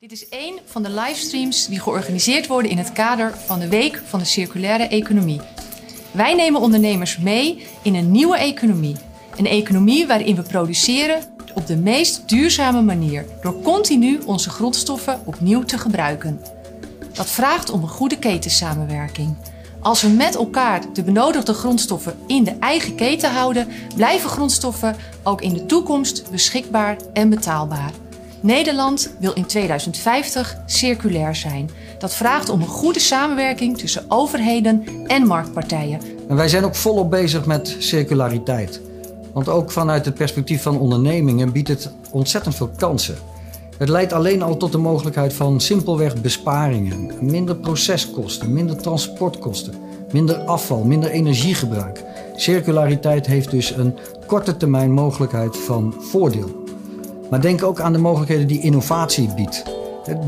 [0.00, 4.02] Dit is één van de livestreams die georganiseerd worden in het kader van de Week
[4.06, 5.40] van de Circulaire Economie.
[6.10, 8.96] Wij nemen ondernemers mee in een nieuwe economie.
[9.36, 11.22] Een economie waarin we produceren
[11.54, 16.40] op de meest duurzame manier door continu onze grondstoffen opnieuw te gebruiken.
[17.12, 19.36] Dat vraagt om een goede ketensamenwerking.
[19.80, 25.42] Als we met elkaar de benodigde grondstoffen in de eigen keten houden, blijven grondstoffen ook
[25.42, 27.92] in de toekomst beschikbaar en betaalbaar.
[28.40, 31.70] Nederland wil in 2050 circulair zijn.
[31.98, 36.00] Dat vraagt om een goede samenwerking tussen overheden en marktpartijen.
[36.28, 38.80] En wij zijn ook volop bezig met circulariteit.
[39.32, 43.16] Want ook vanuit het perspectief van ondernemingen biedt het ontzettend veel kansen.
[43.78, 49.74] Het leidt alleen al tot de mogelijkheid van simpelweg besparingen, minder proceskosten, minder transportkosten,
[50.12, 52.04] minder afval, minder energiegebruik.
[52.36, 56.67] Circulariteit heeft dus een korte termijn mogelijkheid van voordeel.
[57.30, 59.62] Maar denk ook aan de mogelijkheden die innovatie biedt.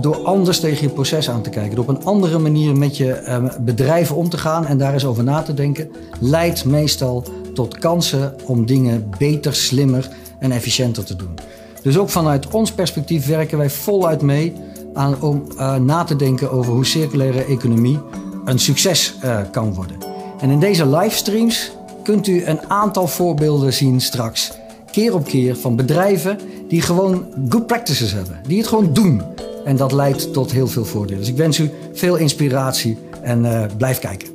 [0.01, 3.13] Door anders tegen je proces aan te kijken, door op een andere manier met je
[3.13, 7.25] ehm, bedrijven om te gaan en daar eens over na te denken, leidt meestal
[7.55, 10.09] tot kansen om dingen beter, slimmer
[10.39, 11.35] en efficiënter te doen.
[11.83, 14.55] Dus ook vanuit ons perspectief werken wij voluit mee
[14.95, 17.99] aan, om uh, na te denken over hoe circulaire economie
[18.45, 19.97] een succes uh, kan worden.
[20.41, 21.71] En in deze livestreams
[22.03, 24.53] kunt u een aantal voorbeelden zien straks,
[24.91, 26.39] keer op keer, van bedrijven
[26.69, 29.23] die gewoon good practices hebben, die het gewoon doen.
[29.65, 31.19] En dat leidt tot heel veel voordelen.
[31.19, 34.29] Dus ik wens u veel inspiratie en uh, blijf kijken.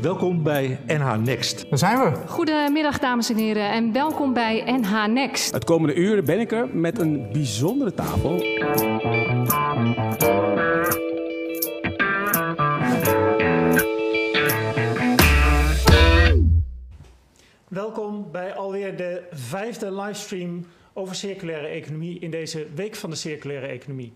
[0.00, 1.66] Welkom bij NH Next.
[1.68, 2.12] Daar zijn we.
[2.26, 5.52] Goedemiddag dames en heren en welkom bij NH Next.
[5.52, 8.38] Het komende uur ben ik er met een bijzondere tafel.
[18.96, 24.12] De vijfde livestream over circulaire economie in deze Week van de Circulaire Economie.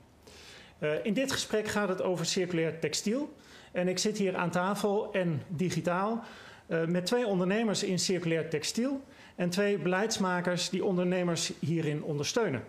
[0.78, 3.34] Uh, in dit gesprek gaat het over circulair textiel.
[3.72, 6.24] En ik zit hier aan tafel en digitaal
[6.66, 9.00] uh, met twee ondernemers in circulair textiel
[9.34, 12.62] en twee beleidsmakers die ondernemers hierin ondersteunen.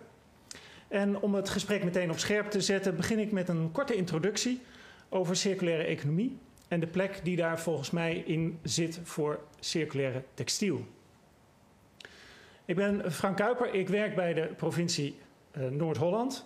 [0.87, 4.61] En om het gesprek meteen op scherp te zetten, begin ik met een korte introductie
[5.09, 10.85] over circulaire economie en de plek die daar volgens mij in zit voor circulaire textiel.
[12.65, 15.19] Ik ben Frank Kuiper, ik werk bij de provincie
[15.57, 16.45] uh, Noord-Holland.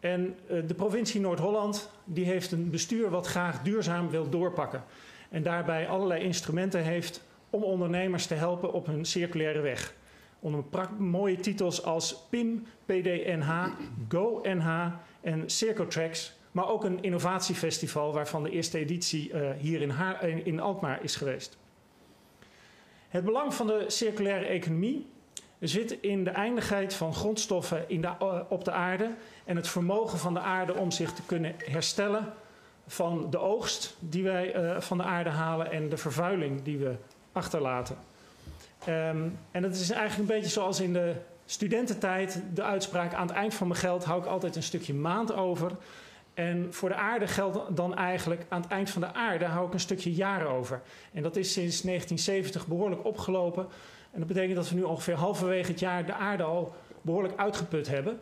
[0.00, 4.84] En uh, de provincie Noord-Holland die heeft een bestuur wat graag duurzaam wil doorpakken.
[5.30, 9.94] En daarbij allerlei instrumenten heeft om ondernemers te helpen op hun circulaire weg.
[10.40, 10.64] Onder
[10.98, 13.66] mooie titels als PIM, PDNH,
[14.08, 20.28] GoNH en Circotrax maar ook een innovatiefestival waarvan de eerste editie uh, hier in, Haar,
[20.28, 21.58] in Alkmaar is geweest.
[23.08, 25.06] Het belang van de circulaire economie
[25.60, 29.10] zit in de eindigheid van grondstoffen in de, uh, op de aarde
[29.44, 32.32] en het vermogen van de aarde om zich te kunnen herstellen
[32.86, 36.94] van de oogst die wij uh, van de aarde halen en de vervuiling die we
[37.32, 37.96] achterlaten.
[38.88, 41.14] Um, en dat is eigenlijk een beetje zoals in de
[41.46, 45.32] studententijd de uitspraak aan het eind van mijn geld hou ik altijd een stukje maand
[45.32, 45.72] over.
[46.34, 49.72] En voor de aarde geldt dan eigenlijk aan het eind van de aarde hou ik
[49.72, 50.80] een stukje jaren over.
[51.12, 53.66] En dat is sinds 1970 behoorlijk opgelopen.
[54.10, 57.88] En dat betekent dat we nu ongeveer halverwege het jaar de aarde al behoorlijk uitgeput
[57.88, 58.20] hebben.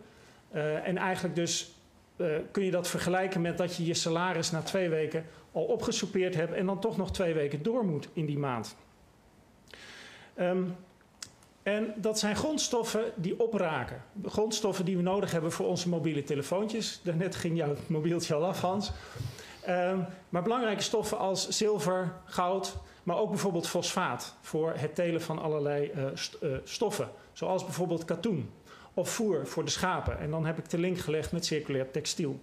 [0.55, 1.75] Uh, en eigenlijk dus
[2.17, 6.35] uh, kun je dat vergelijken met dat je je salaris na twee weken al opgesoupeerd
[6.35, 8.77] hebt en dan toch nog twee weken door moet in die maand.
[10.41, 10.77] Um,
[11.63, 14.03] en dat zijn grondstoffen die opraken.
[14.25, 17.01] Grondstoffen die we nodig hebben voor onze mobiele telefoontjes.
[17.03, 18.93] Daarnet ging jouw mobieltje al af, Hans.
[19.69, 22.77] Um, maar belangrijke stoffen als zilver, goud,
[23.09, 27.09] maar ook bijvoorbeeld fosfaat voor het telen van allerlei st uh, stoffen.
[27.33, 28.51] Zoals bijvoorbeeld katoen
[28.95, 30.19] of voer voor de schapen.
[30.19, 32.41] En dan heb ik de link gelegd met circulair textiel.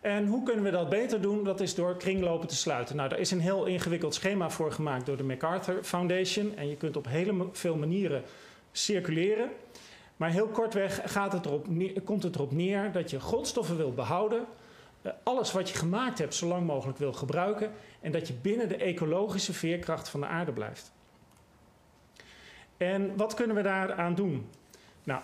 [0.00, 1.44] En hoe kunnen we dat beter doen?
[1.44, 2.96] Dat is door kringlopen te sluiten.
[2.96, 6.56] Nou, daar is een heel ingewikkeld schema voor gemaakt door de MacArthur Foundation.
[6.56, 8.22] En je kunt op heel veel manieren
[8.72, 9.50] circuleren.
[10.16, 11.66] Maar heel kortweg gaat het erop
[12.04, 14.46] komt het erop neer dat je grondstoffen wil behouden.
[15.22, 17.72] Alles wat je gemaakt hebt zo lang mogelijk wil gebruiken.
[18.00, 20.92] En dat je binnen de ecologische veerkracht van de aarde blijft.
[22.76, 24.48] En wat kunnen we daaraan doen?
[25.04, 25.20] Nou,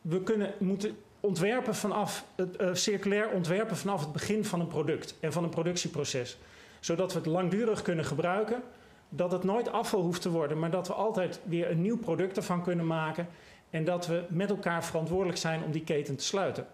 [0.00, 5.16] we kunnen, moeten ontwerpen vanaf het uh, circulair ontwerpen vanaf het begin van een product
[5.20, 6.38] en van een productieproces.
[6.80, 8.62] Zodat we het langdurig kunnen gebruiken,
[9.08, 12.36] dat het nooit afval hoeft te worden, maar dat we altijd weer een nieuw product
[12.36, 13.28] ervan kunnen maken
[13.70, 16.66] en dat we met elkaar verantwoordelijk zijn om die keten te sluiten.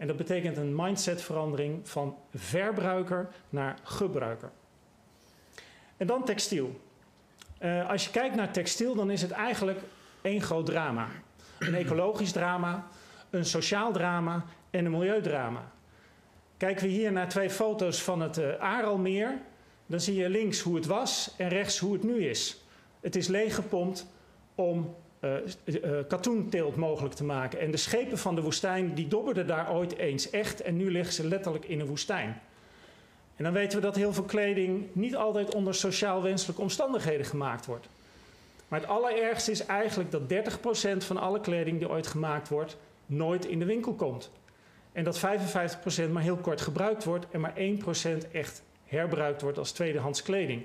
[0.00, 4.50] En dat betekent een mindsetverandering van verbruiker naar gebruiker.
[5.96, 6.80] En dan textiel.
[7.62, 9.78] Uh, als je kijkt naar textiel, dan is het eigenlijk
[10.22, 11.08] één groot drama.
[11.58, 12.86] Een ecologisch drama,
[13.30, 15.72] een sociaal drama en een milieudrama.
[16.56, 19.28] Kijken we hier naar twee foto's van het uh,
[19.86, 22.62] dan zie je links hoe het was en rechts hoe het nu is.
[23.00, 24.06] Het is leeggepompt
[24.54, 24.94] om
[26.08, 27.60] katoenteelt mogelijk te maken.
[27.60, 31.14] En de schepen van de woestijn die dobberden daar ooit eens echt en nu liggen
[31.14, 32.40] ze letterlijk in een woestijn.
[33.36, 37.66] En dan weten we dat heel veel kleding niet altijd onder sociaal wenselijke omstandigheden gemaakt
[37.66, 37.88] wordt.
[38.68, 42.76] Maar het allerergste is eigenlijk dat 30% van alle kleding die ooit gemaakt wordt,
[43.06, 44.30] nooit in de winkel komt.
[44.92, 49.72] En dat 55% maar heel kort gebruikt wordt en maar 1% echt herbruikt wordt als
[49.72, 50.62] tweedehands kleding.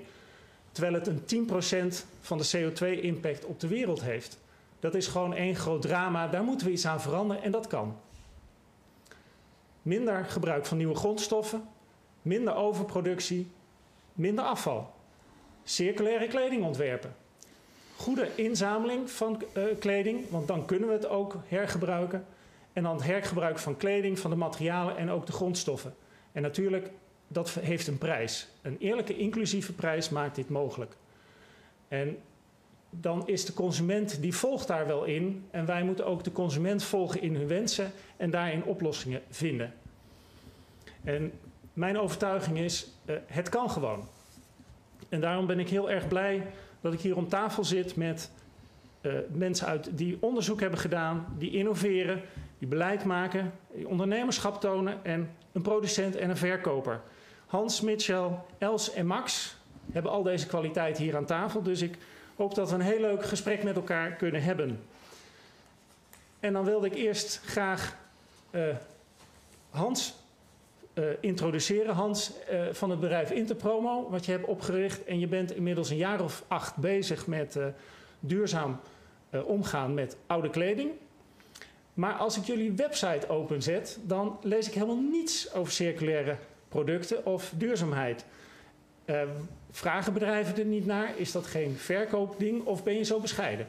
[0.72, 1.48] Terwijl het een
[1.92, 4.38] 10% van de CO2-impact op de wereld heeft.
[4.80, 6.28] Dat is gewoon één groot drama.
[6.28, 7.96] Daar moeten we iets aan veranderen en dat kan.
[9.82, 11.68] Minder gebruik van nieuwe grondstoffen,
[12.22, 13.50] minder overproductie,
[14.12, 14.94] minder afval.
[15.64, 17.14] Circulaire kleding ontwerpen.
[17.96, 22.26] Goede inzameling van uh, kleding, want dan kunnen we het ook hergebruiken.
[22.72, 25.94] En dan het hergebruik van kleding, van de materialen en ook de grondstoffen.
[26.32, 26.90] En natuurlijk,
[27.28, 28.48] dat heeft een prijs.
[28.62, 30.96] Een eerlijke inclusieve prijs maakt dit mogelijk.
[31.88, 32.18] En
[33.00, 35.44] dan is de consument, die volgt daar wel in.
[35.50, 39.74] En wij moeten ook de consument volgen in hun wensen en daarin oplossingen vinden.
[41.04, 41.32] En
[41.72, 44.08] mijn overtuiging is, uh, het kan gewoon.
[45.08, 46.46] En daarom ben ik heel erg blij
[46.80, 48.30] dat ik hier om tafel zit met
[49.00, 52.22] uh, mensen uit die onderzoek hebben gedaan, die innoveren,
[52.58, 57.00] die beleid maken, die ondernemerschap tonen en een producent en een verkoper.
[57.46, 58.28] Hans, Mitchell,
[58.58, 59.56] Els en Max
[59.92, 61.62] hebben al deze kwaliteit hier aan tafel.
[61.62, 61.98] Dus ik
[62.36, 64.80] hoop dat we een heel leuk gesprek met elkaar kunnen hebben.
[66.40, 67.96] En dan wilde ik eerst graag
[68.50, 68.62] uh,
[69.70, 70.14] Hans
[70.94, 71.94] uh, introduceren.
[71.94, 75.04] Hans uh, van het bedrijf Interpromo, wat je hebt opgericht.
[75.04, 77.58] En je bent inmiddels een jaar of acht bezig met
[78.20, 78.80] duurzaam
[79.44, 80.90] omgaan met oude kleding.
[81.94, 86.36] Maar als ik jullie website openzet, dan lees ik helemaal niets over circulaire
[86.68, 88.24] producten of duurzaamheid.
[89.06, 89.22] Uh,
[89.70, 91.12] vragen bedrijven er niet naar?
[91.16, 93.66] Is dat geen verkoopding of ben je zo bescheiden?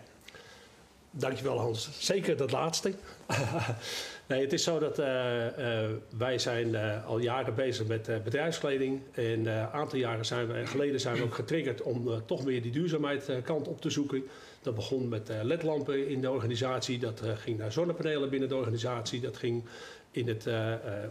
[1.12, 1.90] Dankjewel Hans.
[2.00, 2.94] Zeker dat laatste.
[4.28, 6.76] nee, het is zo dat uh, uh, wij zijn
[7.06, 9.02] al jaren bezig met bedrijfskleding.
[9.12, 13.32] En een aantal jaren zijn geleden zijn we ook getriggerd om toch meer die duurzaamheid
[13.44, 14.24] kant op te zoeken.
[14.62, 17.00] Dat begon met ledlampen in de organisatie.
[17.00, 19.20] Dat ging naar zonnepanelen binnen de organisatie.
[19.20, 19.64] Dat ging
[20.12, 20.48] in het,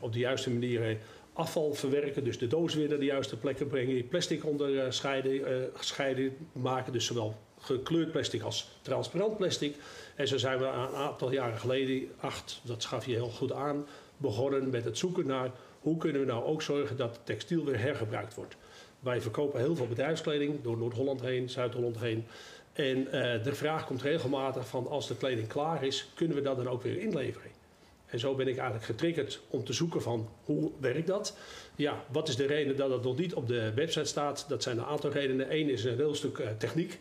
[0.00, 0.99] op de juiste manier
[1.37, 5.44] afval verwerken, dus de doos weer naar de juiste plekken brengen, plastic onderscheiden uh,
[5.75, 9.75] gescheiden maken, dus zowel gekleurd plastic als transparant plastic.
[10.15, 13.87] En zo zijn we een aantal jaren geleden, acht, dat schaf je heel goed aan,
[14.17, 15.50] begonnen met het zoeken naar
[15.81, 18.56] hoe kunnen we nou ook zorgen dat textiel weer hergebruikt wordt.
[19.00, 22.27] Wij verkopen heel veel bedrijfskleding door Noord-Holland heen, Zuid-Holland heen.
[22.73, 26.56] En uh, de vraag komt regelmatig van als de kleding klaar is, kunnen we dat
[26.56, 27.56] dan ook weer inleveren?
[28.17, 31.37] En zo ben ik eigenlijk getriggerd om te zoeken van hoe werkt dat?
[31.75, 34.45] Ja, wat is de reden dat het nog niet op de website staat?
[34.49, 35.55] Dat zijn een aantal redenen.
[35.55, 37.01] Eén is een heel stuk uh, techniek.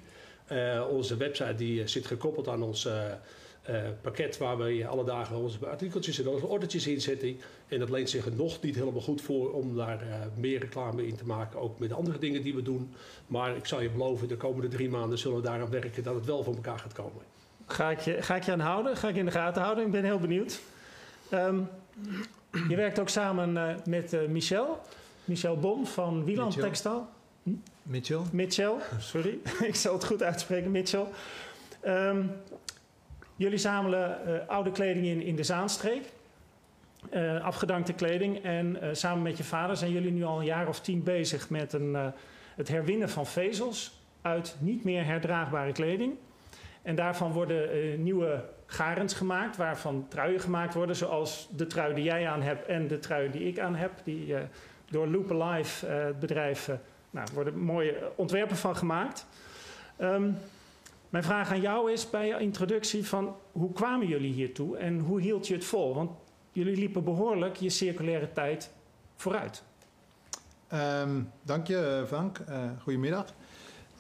[0.52, 2.88] Uh, onze website die zit gekoppeld aan ons
[4.02, 7.40] pakket waar we alle dagen onze artikeltjes en onze ordertjes in zetten.
[7.68, 10.04] En dat leent zich er nog niet helemaal goed voor om daar
[10.38, 11.60] meer reclame in te maken.
[11.60, 12.94] Ook met andere dingen die we doen.
[13.28, 16.26] Maar ik zal je beloven, de komende drie maanden zullen we daaraan werken dat het
[16.26, 17.22] wel voor elkaar gaat komen.
[17.66, 18.98] Ga ik je, ga ik je aan houden?
[18.98, 19.86] Ga ik in de gaten houden?
[19.86, 20.62] Ik ben heel benieuwd.
[21.34, 21.70] Um,
[22.68, 24.82] je werkt ook samen uh, met uh, Michel.
[25.26, 26.70] Michel Bon van Wieland Mitchell.
[26.70, 27.10] Textaal.
[27.44, 27.52] Hm?
[27.84, 28.22] Mitchell.
[28.32, 29.40] Mitchell, sorry.
[29.70, 31.06] ik zal het goed uitspreken, Mitchell.
[31.86, 32.32] Um,
[33.36, 36.14] jullie zamelen uh, oude kleding in, in de Zaanstreek.
[37.42, 38.44] afgedankte kleding.
[38.44, 41.74] En samen met je vader zijn jullie nu al een jaar of tien bezig met
[41.74, 42.14] een,
[42.56, 46.18] het herwinnen van vezels uit niet meer herdraagbare kleding.
[46.86, 52.04] En daarvan worden uh, nieuwe garens gemaakt, waarvan truien gemaakt worden, zoals de trui die
[52.04, 53.92] jij aan hebt en de trui die ik aan heb.
[54.04, 54.40] Die uh,
[54.90, 56.70] door Loop Alive, uh, het bedrijf,
[57.10, 59.28] nou, worden mooie ontwerpen van gemaakt.
[60.02, 60.38] Um,
[61.10, 65.22] mijn vraag aan jou is bij je introductie van hoe kwamen jullie hiertoe en hoe
[65.22, 65.96] hield je het vol?
[65.96, 66.12] Want
[66.52, 68.72] jullie liepen behoorlijk je circulaire tijd
[69.16, 69.64] vooruit.
[70.74, 72.40] Um, dank je Frank,
[72.82, 73.34] goedemiddag.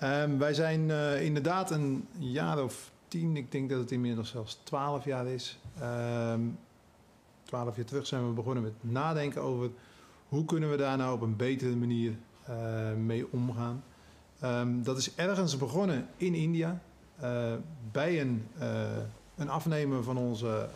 [0.03, 4.59] Um, wij zijn uh, inderdaad een jaar of tien, ik denk dat het inmiddels zelfs
[4.63, 5.59] twaalf jaar is.
[5.81, 6.57] Um,
[7.43, 9.69] twaalf jaar terug zijn we begonnen met nadenken over
[10.27, 12.13] hoe kunnen we daar nou op een betere manier
[12.49, 13.83] uh, mee omgaan.
[14.43, 16.79] Um, dat is ergens begonnen in India
[17.23, 17.53] uh,
[17.91, 18.47] bij een,
[19.35, 20.69] een afnemer van onze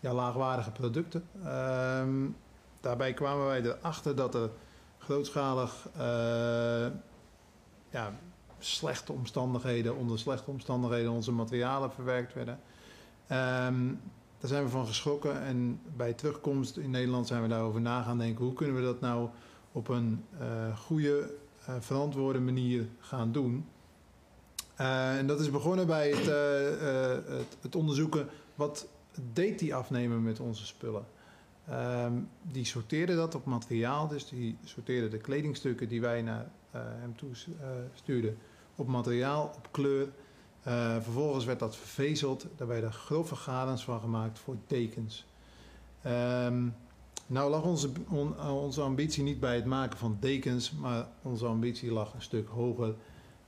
[0.00, 1.24] ja, laagwaardige producten.
[2.80, 4.50] daarbij kwamen wij erachter dat er
[4.98, 5.88] grootschalig
[7.90, 8.18] ja,
[8.58, 12.60] slechte omstandigheden, onder slechte omstandigheden onze materialen verwerkt werden.
[13.26, 13.86] Ehm,
[14.38, 18.18] daar zijn we van geschrokken en bij terugkomst in Nederland zijn we daarover na gaan
[18.18, 18.44] denken.
[18.44, 19.28] Hoe kunnen we dat nou
[19.72, 21.30] op een uh, goede,
[21.68, 23.66] uh, verantwoorde manier gaan doen?
[24.80, 26.26] Uh, en dat is begonnen bij het,
[27.60, 28.86] het, onderzoeken wat
[29.32, 31.04] deed die afnemer met onze spullen.
[31.70, 37.16] Um, die sorteerde dat op materiaal, dus die sorteerde de kledingstukken die wij naar hem
[37.16, 37.30] toe
[37.94, 38.38] stuurden
[38.76, 40.08] op materiaal, op kleur.
[40.66, 42.46] Uh, vervolgens werd dat vervezeld.
[42.56, 45.26] Daar werden grove garens van gemaakt voor dekens.
[46.06, 46.74] Um,
[47.26, 51.92] nou lag onze, on, onze ambitie niet bij het maken van dekens, maar onze ambitie
[51.92, 52.94] lag een stuk hoger.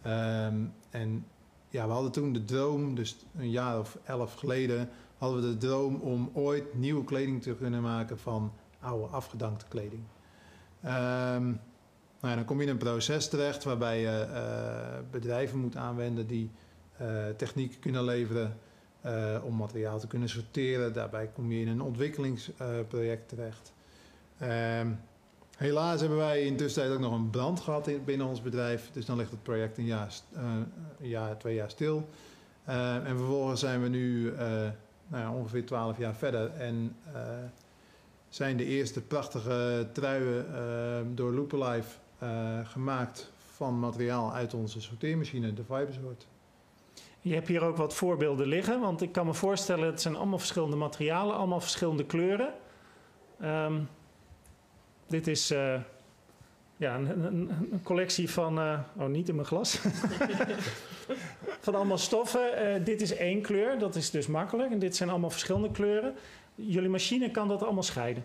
[0.06, 1.26] Um, en
[1.68, 4.88] ja, we hadden toen de droom, dus een jaar of elf geleden,
[5.18, 10.02] hadden we de droom om ooit nieuwe kleding te kunnen maken van oude afgedankte kleding.
[10.84, 11.60] Um,
[12.22, 16.50] nou dan kom je in een proces terecht waarbij je uh, bedrijven moet aanwenden die
[17.00, 18.58] uh, technieken kunnen leveren
[19.06, 20.92] uh, om materiaal te kunnen sorteren.
[20.92, 23.72] Daarbij kom je in een ontwikkelingsproject terecht.
[24.38, 24.90] Ehm,
[25.56, 28.90] helaas hebben wij intussen ook nog een brand gehad in, binnen ons bedrijf.
[28.92, 30.12] Dus dan ligt het project een jaar,
[31.00, 32.08] jaar twee jaar stil.
[32.64, 34.32] Ehm, en vervolgens zijn we nu
[35.06, 36.50] nou ja, ongeveer twaalf jaar verder.
[36.50, 36.96] En
[38.28, 41.96] zijn de eerste prachtige truien ehm, door Loopalife
[42.64, 46.26] gemaakt van materiaal uit onze sorteermachine, de Fibersort.
[47.20, 50.38] Je hebt hier ook wat voorbeelden liggen, want ik kan me voorstellen, het zijn allemaal
[50.38, 52.54] verschillende materialen, allemaal verschillende kleuren.
[53.42, 53.88] Um,
[55.06, 55.74] dit is uh,
[56.76, 59.80] ja, een, een, collectie van, uh, oh niet in mijn glas,
[61.60, 62.84] van allemaal stoffen.
[62.84, 64.70] Dit is één kleur, dat is dus makkelijk.
[64.70, 66.14] En dit zijn allemaal verschillende kleuren.
[66.54, 68.24] Jullie machine kan dat allemaal scheiden.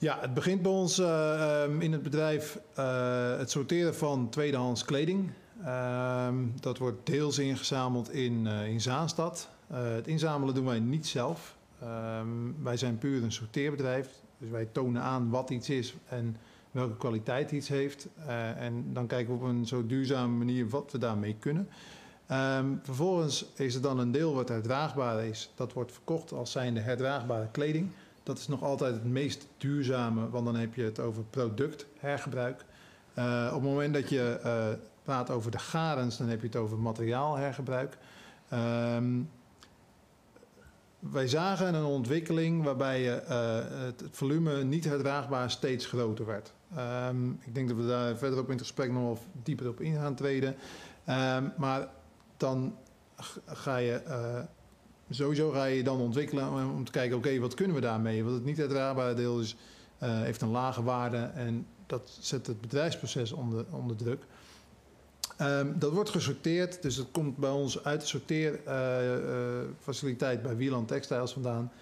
[0.00, 5.30] Ja, het begint bij ons uh, in het bedrijf uh, het sorteren van tweedehands kleding.
[5.64, 6.28] Uh,
[6.60, 9.48] dat wordt deels ingezameld in, uh, in Zaanstad.
[9.72, 11.56] het inzamelen doen wij niet zelf.
[11.80, 12.28] Ehm,
[12.62, 14.08] wij zijn puur een sorteerbedrijf.
[14.38, 16.36] Dus wij tonen aan wat iets is en
[16.70, 18.08] welke kwaliteit iets heeft.
[18.56, 21.68] en dan kijken we op een zo duurzame manier wat we daarmee kunnen.
[22.82, 25.50] Vervolgens is er dan een deel wat herdraagbaar is.
[25.54, 27.90] Dat wordt verkocht als zijnde herdraagbare kleding.
[28.22, 32.64] Dat is nog altijd het meest duurzame, want dan heb je het over producthergebruik.
[33.18, 34.66] Uh, op het moment dat je uh,
[35.04, 37.96] praat over de garens, dan heb je het over materiaalhergebruik.
[38.52, 39.30] Um,
[40.98, 46.52] wij zagen een ontwikkeling waarbij uh, het volume niet herdraagbaar steeds groter werd.
[47.08, 50.14] Um, ik denk dat we daar verderop in het gesprek nog dieper op in gaan
[50.14, 50.54] treden.
[51.08, 51.88] Um, maar
[52.36, 52.76] dan
[53.46, 54.02] ga je
[55.10, 58.24] sowieso ga je dan ontwikkelen om te kijken, oké, wat kunnen we daarmee?
[58.24, 59.56] Want het niet uitdraagbare deel is,
[60.02, 64.22] uh, heeft een lage waarde en dat zet het bedrijfsproces onder, onder druk.
[65.40, 70.56] Um, dat wordt gesorteerd, dus het komt bij ons uit de sorteerfaciliteit uh, uh, bij
[70.56, 71.72] Wieland Textiles vandaan.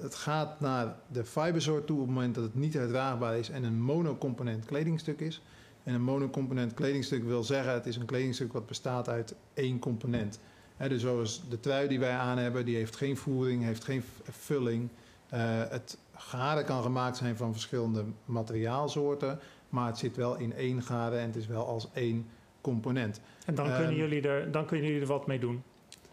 [0.00, 3.64] het gaat naar de fibersort toe op het moment dat het niet uitdraagbaar is en
[3.64, 5.42] een monocomponent kledingstuk is.
[5.84, 10.38] En een monocomponent kledingstuk wil zeggen, het is een kledingstuk wat bestaat uit één component.
[10.76, 14.02] He, dus zoals de trui die wij aan hebben, die heeft geen voering, heeft geen
[14.22, 14.88] vulling.
[15.34, 20.82] Uh, het garen kan gemaakt zijn van verschillende materiaalsoorten, maar het zit wel in één
[20.82, 22.26] garen en het is wel als één
[22.60, 23.20] component.
[23.46, 25.62] En dan, kunnen, um, jullie er, dan kunnen jullie er wat mee doen?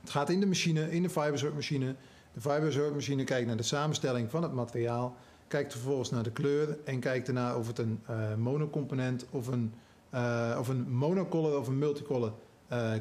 [0.01, 1.95] Het gaat in de machine, in de fibersort machine.
[2.33, 5.15] De fibersort machine kijkt naar de samenstelling van het materiaal,
[5.47, 9.73] kijkt vervolgens naar de kleur en kijkt ernaar of het een uh, monocomponent of een,
[10.13, 12.33] uh, of een monocolor of een multicolor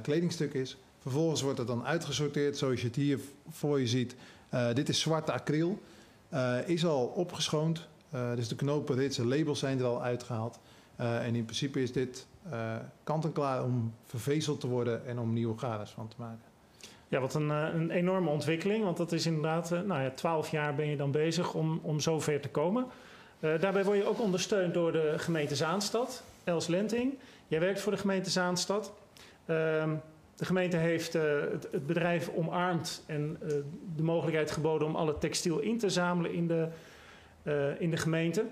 [0.02, 0.76] kledingstuk is.
[1.02, 4.16] Vervolgens wordt het dan uitgesorteerd zoals je het hier voor je ziet.
[4.54, 5.82] Uh, dit is zwarte acryl.
[6.34, 7.88] Uh, is al opgeschoond.
[8.14, 10.58] Uh, dus de knopen, ritsen, labels zijn er al uitgehaald.
[10.96, 12.26] en in principe is dit
[13.04, 16.50] kant en klaar om vervezeld te worden en om nieuwe garens van te maken.
[17.08, 18.84] Ja, wat een, een enorme ontwikkeling.
[18.84, 22.40] Want dat is inderdaad, nou ja, 12 jaar ben je dan bezig om, om zover
[22.40, 22.86] te komen.
[23.40, 27.14] daarbij word je ook ondersteund door de gemeente Zaanstad, Els Lenting.
[27.48, 28.92] Jij werkt voor de gemeente Zaanstad.
[29.46, 29.94] Ehm,
[30.42, 31.22] de gemeente heeft uh,
[31.70, 33.48] het, bedrijf omarmd en uh,
[33.96, 36.68] de mogelijkheid geboden om alle textiel in te zamelen in de,
[37.42, 38.44] uh, in de gemeente.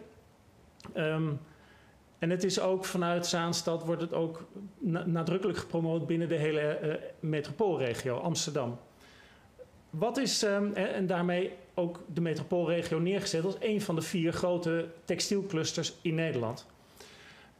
[0.96, 1.40] Um,
[2.18, 4.46] en het is ook vanuit Zaanstad wordt het ook
[4.78, 8.78] na nadrukkelijk gepromoot binnen de hele metropoolregio Amsterdam.
[9.90, 14.88] Wat is, um, en daarmee ook de metropoolregio neergezet als een van de vier grote
[15.04, 16.66] textielclusters in Nederland.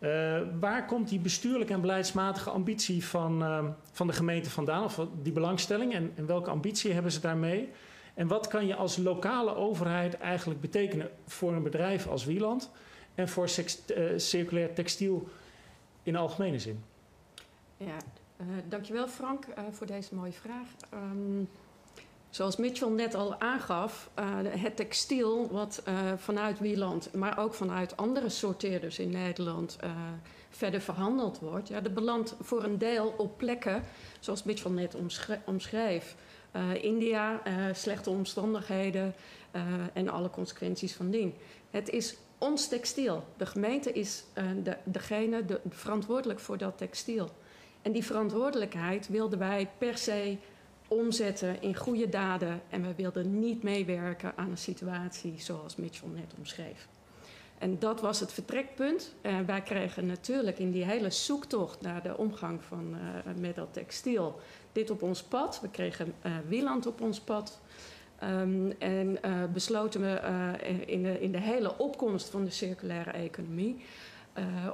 [0.00, 5.06] Uh, waar komt die bestuurlijke en beleidsmatige ambitie van, uh, van de gemeente vandaan, of
[5.22, 7.68] die belangstelling, en, en, welke ambitie hebben ze daarmee?
[8.14, 12.70] En wat kan je als lokale overheid eigenlijk betekenen voor een bedrijf als Wieland
[13.14, 15.28] en voor uh, circulair textiel
[16.02, 16.84] in algemene zin?
[17.76, 17.96] Ja,
[18.40, 20.68] Uh, dankjewel Frank voor deze mooie vraag.
[20.94, 21.48] Um,
[22.30, 25.82] zoals Mitchell net al aangaf, uh, het textiel wat
[26.16, 29.78] vanuit Wieland, maar ook vanuit andere sorteerders in Nederland
[30.50, 33.82] verder verhandeld wordt, ja, dat belandt voor een deel op plekken,
[34.20, 34.96] zoals Mitchell net
[35.44, 36.16] omschreef.
[36.80, 39.14] India, slechte omstandigheden
[39.92, 41.34] en alle consequenties van dien.
[41.70, 43.24] Het is ons textiel.
[43.36, 44.24] De gemeente is
[44.62, 47.30] de, degene de, verantwoordelijk voor dat textiel.
[47.82, 50.36] En die verantwoordelijkheid wilden wij per se
[50.90, 52.60] omzetten in goede daden.
[52.68, 56.88] En we wilden niet meewerken aan een situatie zoals Mitchell net omschreef.
[57.58, 59.14] En dat was het vertrekpunt.
[59.20, 63.72] En wij kregen natuurlijk in die hele zoektocht naar de omgang van, uh, met dat
[63.72, 64.40] textiel
[64.72, 65.60] dit op ons pad.
[65.60, 67.60] We kregen uh, Wieland op ons pad.
[68.22, 69.18] Um, en
[69.52, 70.20] besloten we
[70.86, 73.84] in, de, in de hele opkomst van de circulaire economie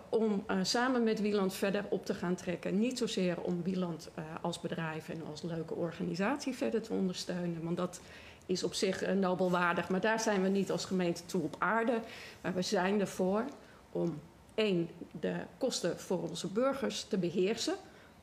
[0.08, 2.78] om uh, samen met Wieland verder op te gaan trekken.
[2.78, 7.76] Niet zozeer om Wieland uh, als bedrijf en als leuke organisatie verder te ondersteunen, want
[7.76, 8.00] dat
[8.46, 9.88] is op zich nobelwaardig.
[9.88, 12.00] Maar daar zijn we niet als gemeente toe op aarde.
[12.40, 13.44] Maar we zijn ervoor
[13.92, 14.20] om
[14.54, 14.88] één,
[15.20, 17.74] de kosten voor onze burgers te beheersen.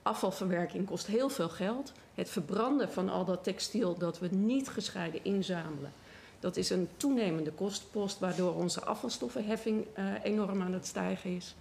[0.01, 1.91] Afvalverwerking kost heel veel geld.
[2.15, 5.91] Het verbranden van al dat textiel dat we niet gescheiden inzamelen
[6.43, 11.55] dat is een toenemende kostenpost, waardoor onze afvalstoffenheffing uh, enorm aan het stijgen is.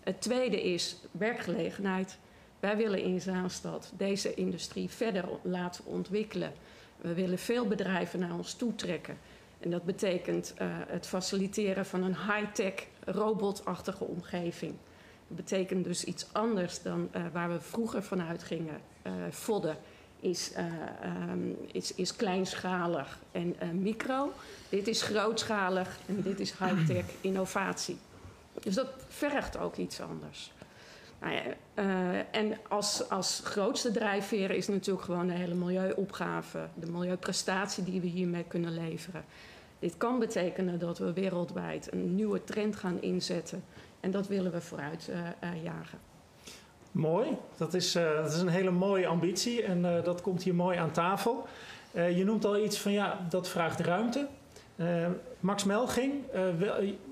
[0.00, 2.18] Het tweede is werkgelegenheid.
[2.60, 6.52] Wij willen in Zaanstad deze industrie verder laten ontwikkelen.
[7.00, 9.18] We willen veel bedrijven naar ons toe trekken.
[9.60, 14.74] En dat betekent uh, het faciliteren van een high-tech, robotachtige omgeving.
[15.28, 18.80] Dat betekent dus iets anders dan uh, waar we vroeger vanuit gingen,
[19.30, 19.76] vodden
[20.20, 20.64] is, uh,
[21.30, 24.32] um, is, is kleinschalig en uh, micro.
[24.68, 27.98] Dit is grootschalig en dit is high-tech innovatie.
[28.62, 30.52] Dus dat vergt ook iets anders.
[31.20, 31.42] Nou ja,
[31.74, 38.00] uh, en als, als grootste drijfveer is natuurlijk gewoon de hele milieuopgave, de milieuprestatie die
[38.00, 39.24] we hiermee kunnen leveren.
[39.78, 43.64] Dit kan betekenen dat we wereldwijd een nieuwe trend gaan inzetten
[44.00, 45.10] en dat willen we vooruit
[45.62, 45.98] jagen.
[46.92, 50.54] Mooi, dat is, uh, dat is een hele mooie ambitie en uh, dat komt hier
[50.54, 51.46] mooi aan tafel.
[51.92, 54.26] Uh, je noemt al iets van ja, dat vraagt ruimte.
[55.40, 56.12] Max Melging,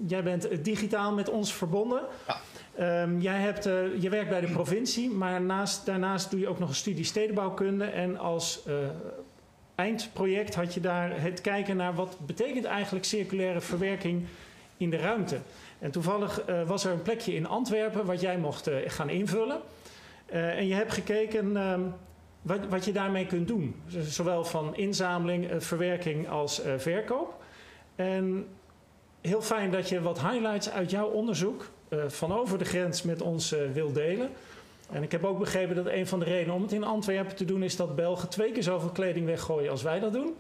[0.07, 2.03] jij bent digitaal met ons verbonden.
[2.27, 3.03] Ja.
[3.03, 3.65] Um, jij hebt,
[3.99, 7.85] je werkt bij de provincie, maar naast, daarnaast doe je ook nog een studie stedenbouwkunde.
[7.85, 8.63] En als
[9.75, 14.27] eindproject had je daar het kijken naar wat betekent eigenlijk circulaire verwerking
[14.77, 15.39] in de ruimte.
[15.79, 19.61] En toevallig uh, was er een plekje in Antwerpen wat jij mocht uh, gaan invullen.
[20.33, 21.81] Uh, en je hebt gekeken ehm,
[22.43, 23.83] wat, wat je daarmee kunt doen.
[24.09, 27.43] Zowel van inzameling, verwerking als verkoop.
[27.95, 28.47] En
[29.21, 31.71] heel fijn dat je wat highlights uit jouw onderzoek
[32.07, 34.31] van over de grens met ons wil delen.
[34.91, 37.45] En ik heb ook begrepen dat een van de redenen om het in Antwerpen te
[37.45, 40.35] doen is dat Belgen twee keer zoveel kleding weggooien als wij dat doen.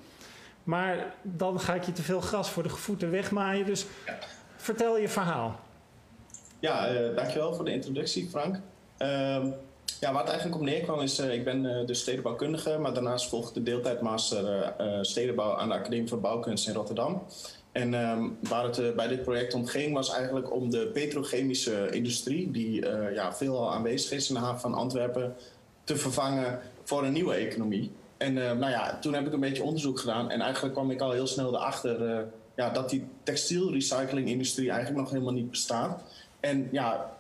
[0.63, 3.67] Maar dan ga ik je te veel gras voor de voeten wegmaaien.
[3.67, 3.87] Dus
[4.57, 5.61] vertel je verhaal.
[6.61, 8.55] Ja, uh, dankjewel voor de introductie, Frank.
[8.55, 9.09] Uh,
[10.01, 13.29] ja, waar het eigenlijk op neerkwam is, uh, ik ben uh, dus stedenbouwkundige, maar daarnaast
[13.29, 17.23] volg de deeltijdmaster stedenbouw aan de Academie van Bouwkunst in Rotterdam.
[17.73, 22.51] En um, waar het bij dit project om ging, was eigenlijk om de petrochemische industrie,
[22.51, 25.37] die ja, veelal aanwezig is in de haven van Antwerpen,
[25.85, 27.93] te vervangen voor een nieuwe economie.
[28.17, 31.11] En nou ja, toen heb ik een beetje onderzoek gedaan en eigenlijk kwam ik al
[31.11, 36.03] heel snel erachter ja, dat die textielrecyclingindustrie eigenlijk nog helemaal niet bestaat.
[36.41, 37.17] En ja,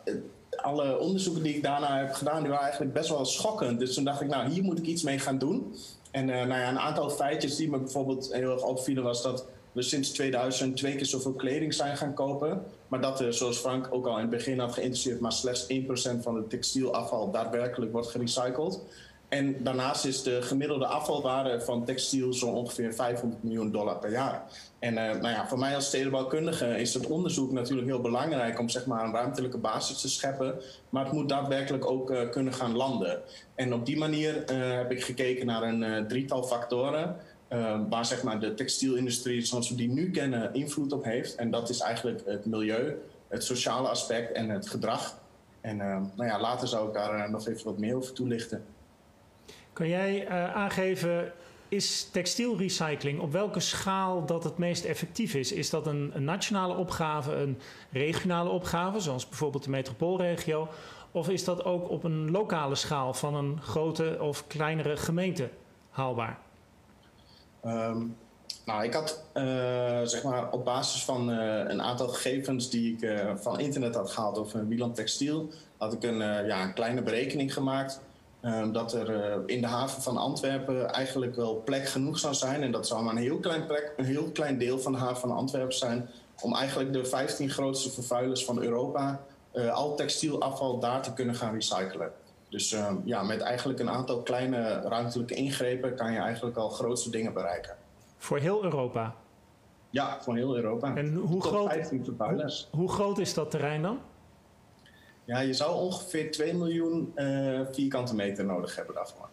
[0.56, 3.78] alle onderzoeken die ik daarna heb gedaan, die waren eigenlijk best wel schokkend.
[3.78, 5.74] Dus toen dacht ik, nou, hier moet ik iets mee gaan doen.
[6.10, 9.46] En uh, nou ja, een aantal feitjes die me bijvoorbeeld heel erg opvielen was dat
[9.72, 12.62] we sinds 2000 twee keer zoveel kleding zijn gaan kopen.
[12.88, 15.76] Maar dat zoals Frank ook al in het begin had geïnteresseerd, maar slechts 1%
[16.20, 18.80] van het textielafval daadwerkelijk wordt gerecycled.
[19.36, 24.42] En daarnaast is de gemiddelde afvalwaarde van textiel zo'n ongeveer 500 miljoen dollar per jaar.
[24.78, 28.68] En uh, nou ja, voor mij als stedenbouwkundige is het onderzoek natuurlijk heel belangrijk om
[28.68, 30.54] zeg maar, een ruimtelijke basis te scheppen.
[30.88, 33.20] Maar het moet daadwerkelijk ook uh, kunnen gaan landen.
[33.54, 37.16] En op die manier uh, heb ik gekeken naar een drietal factoren.
[37.88, 41.34] waar zeg maar, de textielindustrie zoals we die nu kennen invloed op heeft.
[41.34, 45.18] En dat is eigenlijk het milieu, het sociale aspect en het gedrag.
[45.60, 45.76] En
[46.16, 48.64] nou ja, later zou ik daar nog even wat meer over toelichten.
[49.76, 51.32] Kan jij uh, aangeven,
[51.68, 55.52] is textielrecycling op welke schaal dat het meest effectief is?
[55.52, 57.58] Is dat een, nationale opgave, een
[57.90, 60.68] regionale opgave, zoals bijvoorbeeld de metropoolregio?
[61.10, 65.48] Of is dat ook op een lokale schaal van een grote of kleinere gemeente
[65.90, 66.38] haalbaar?
[67.64, 68.16] Um,
[68.64, 69.42] nou, ik had uh,
[70.02, 71.36] zeg maar op basis van uh,
[71.68, 76.46] een aantal gegevens die ik van internet had gehaald over Wieland Textiel, had ik een,
[76.46, 78.04] ja, een kleine berekening gemaakt
[78.46, 82.62] Ehm, dat er eh, in de haven van Antwerpen eigenlijk wel plek genoeg zou zijn.
[82.62, 85.16] En dat zou maar een heel klein, plek, een heel klein deel van de haven
[85.16, 86.08] van Antwerpen zijn.
[86.40, 89.20] Om eigenlijk de 15 grootste vervuilers van Europa
[89.54, 92.12] uh, al textielafval daar te kunnen gaan recyclen.
[92.48, 97.10] Dus uh, ja, met eigenlijk een aantal kleine ruimtelijke ingrepen kan je eigenlijk al grootste
[97.10, 97.76] dingen bereiken.
[98.16, 99.14] Voor heel Europa?
[99.90, 100.96] Ja, voor heel Europa.
[100.96, 103.98] En hoe, groot, hoe, hoe groot is dat terrein dan?
[105.26, 109.28] Ja, je zou ongeveer 2 miljoen uh, vierkante meter nodig hebben daarvoor.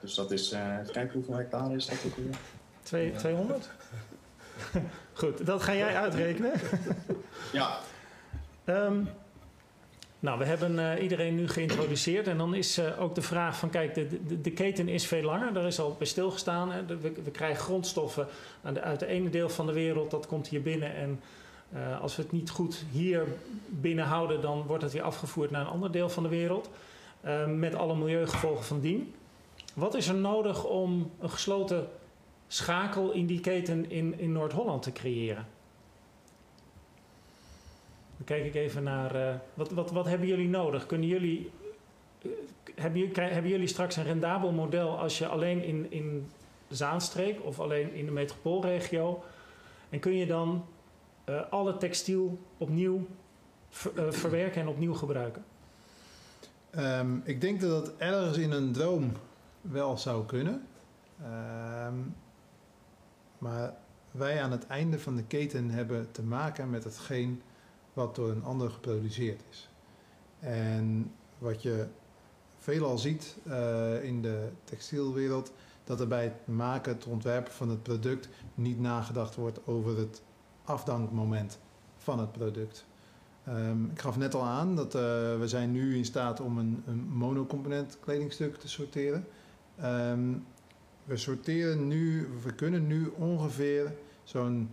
[0.00, 3.18] Dus dat is, uh, even kijken hoeveel hectare is dat ook weer?
[3.18, 3.70] 200?
[5.12, 6.52] Goed, dat ga jij uitrekenen.
[7.52, 7.78] ja.
[8.64, 9.08] Um,
[10.20, 12.26] nou, we hebben uh, iedereen nu geïntroduceerd.
[12.26, 15.22] En dan is uh, ook de vraag van, kijk, de, de, de, keten is veel
[15.22, 15.52] langer.
[15.52, 16.72] Daar is al bij stilgestaan.
[16.72, 16.86] Hè.
[16.86, 18.26] We, we, krijgen grondstoffen
[18.72, 20.10] de, uit het ene deel van de wereld.
[20.10, 20.94] Dat komt hier binnen.
[20.94, 21.20] En
[21.74, 23.26] uh, als we het niet goed hier
[23.68, 26.70] binnenhouden, dan wordt het weer afgevoerd naar een ander deel van de wereld.
[27.46, 29.14] met alle milieugevolgen van dien.
[29.74, 31.88] Wat is er nodig om een gesloten
[32.46, 35.46] schakel in die keten in, in Noord-Holland te creëren?
[38.16, 39.16] Dan kijk ik even naar.
[39.16, 40.86] Uh, wat, wat, wat hebben jullie nodig?
[40.86, 41.50] Kunnen jullie.
[42.74, 46.30] Hebben, jullie, hebben jullie straks een rendabel model als je alleen in, in
[46.68, 49.22] Zaanstreek of alleen in de metropoolregio.
[49.90, 50.64] En kun je dan
[51.28, 53.06] uh, alle textiel opnieuw
[53.68, 55.44] ver, verwerken en opnieuw gebruiken?
[56.78, 59.12] Um, ik denk dat dat ergens in een droom
[59.60, 60.66] wel zou kunnen.
[61.86, 62.14] Um,
[63.38, 63.74] maar
[64.10, 67.42] wij aan het einde van de keten hebben te maken met hetgeen
[67.92, 69.68] wat door een ander geproduceerd is.
[70.40, 71.86] En wat je
[72.58, 75.52] veelal ziet uh, in de textielwereld,
[75.84, 80.22] dat er bij het maken, het ontwerpen van het product niet nagedacht wordt over het
[80.68, 81.58] afdankmoment
[81.96, 82.86] van het product.
[83.48, 85.00] Um, ik gaf net al aan dat uh,
[85.38, 89.26] we zijn nu in staat om een, een monocomponent kledingstuk te sorteren.
[89.84, 90.46] Um,
[91.04, 93.92] we sorteren nu, we kunnen nu ongeveer
[94.24, 94.70] zo'n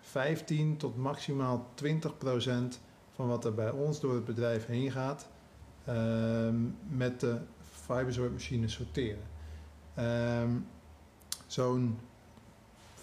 [0.00, 2.80] 15 tot maximaal 20 procent
[3.14, 5.28] van wat er bij ons door het bedrijf heen gaat,
[5.88, 9.22] um, met de fibersort sorteren.
[11.46, 11.98] Zo'n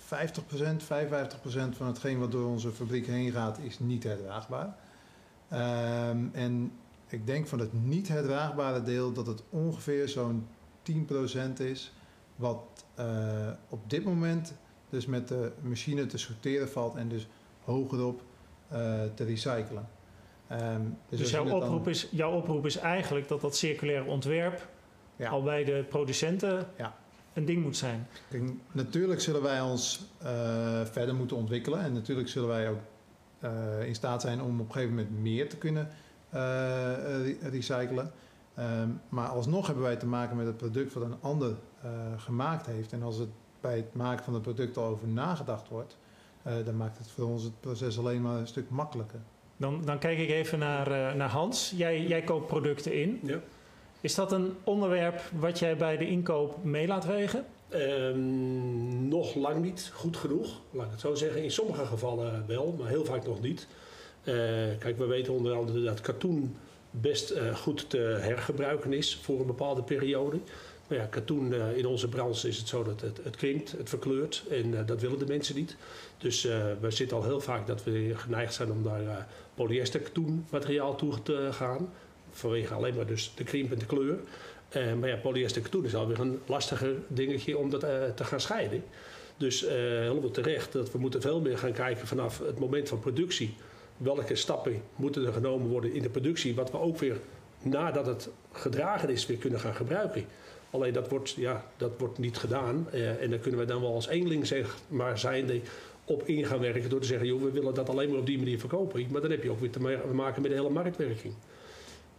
[0.09, 4.75] 50 procent, 55 procent van hetgeen wat door onze fabriek heen gaat, is niet herdraagbaar.
[5.53, 6.71] Um, en
[7.07, 10.47] ik denk van het niet herdraagbare deel dat het ongeveer zo'n
[10.81, 11.93] 10 procent is,
[12.35, 13.05] wat uh,
[13.69, 14.53] op dit moment
[14.89, 17.27] dus met de machine te sorteren valt en dus
[17.63, 18.21] hogerop
[18.71, 18.77] uh,
[19.15, 19.89] te recyclen.
[20.51, 21.93] Um, dus, dus jouw, oproep dan...
[21.93, 24.67] is, jouw oproep is eigenlijk dat dat circulaire ontwerp
[25.15, 25.29] ja.
[25.29, 26.97] al bij de producenten ja.
[27.33, 28.07] Een ding moet zijn.
[28.29, 30.29] Kijk, natuurlijk zullen wij ons uh,
[30.85, 32.79] verder moeten ontwikkelen en natuurlijk zullen wij ook
[33.43, 35.87] uh, in staat zijn om op een gegeven moment meer te kunnen
[37.41, 38.11] recyclen.
[38.59, 41.55] Um, maar alsnog hebben wij te maken met het product wat een ander
[42.17, 42.93] gemaakt heeft.
[42.93, 43.29] En als het
[43.61, 45.97] bij het maken van het product al over nagedacht wordt,
[46.47, 49.19] uh, dan maakt het voor ons het proces alleen maar een stuk makkelijker.
[49.57, 51.73] Dan, dan kijk ik even naar, uh, naar Hans.
[51.75, 53.19] Jij, jij koopt producten in.
[53.23, 53.39] Ja.
[54.01, 57.45] Is dat een onderwerp wat jij bij de inkoop mee laat wegen?
[57.73, 61.43] Um, nog lang niet goed genoeg, laat ik het zo zeggen.
[61.43, 63.67] In sommige gevallen wel, maar heel vaak nog niet.
[64.23, 64.35] Uh,
[64.79, 66.55] kijk, we weten onder andere dat katoen
[66.91, 70.39] best uh, goed te hergebruiken is voor een bepaalde periode.
[70.87, 73.89] Maar ja, katoen uh, in onze branche is het zo dat het, het krimpt, het
[73.89, 75.75] verkleurt en dat willen de mensen niet.
[76.17, 76.43] Dus
[76.81, 81.21] we zitten al heel vaak dat we geneigd zijn om daar polyester katoen materiaal toe
[81.23, 81.89] te gaan.
[82.31, 84.17] Vanwege alleen maar dus de krimp en de kleur.
[84.99, 87.79] maar ja, polyester katoen is alweer een lastiger dingetje om dat
[88.15, 88.83] te gaan scheiden.
[89.37, 93.55] Dus helemaal terecht dat we moeten veel meer gaan kijken vanaf het moment van productie.
[93.97, 97.17] Welke stappen moeten er genomen worden in de productie, wat we ook weer
[97.61, 100.25] nadat het gedragen is weer kunnen gaan gebruiken.
[100.69, 102.87] Alleen dat wordt, ja, dat wordt niet gedaan.
[102.93, 105.61] Uh, en dan kunnen we dan wel als eenling zeg maar zijnde
[106.05, 108.37] op in gaan werken door te zeggen, joh, we willen dat alleen maar op die
[108.37, 109.07] manier verkopen.
[109.11, 109.79] Maar dan heb je ook weer te
[110.13, 111.33] maken met de hele marktwerking.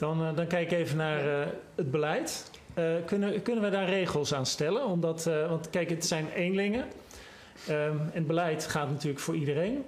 [0.00, 2.50] Dan, uh, dan kijk ik even naar uh, het beleid.
[3.06, 4.84] kunnen, kunnen we daar regels aan stellen?
[4.86, 6.84] Omdat, want kijk, het zijn eenlingen.
[7.70, 9.84] Um, en beleid gaat natuurlijk voor iedereen.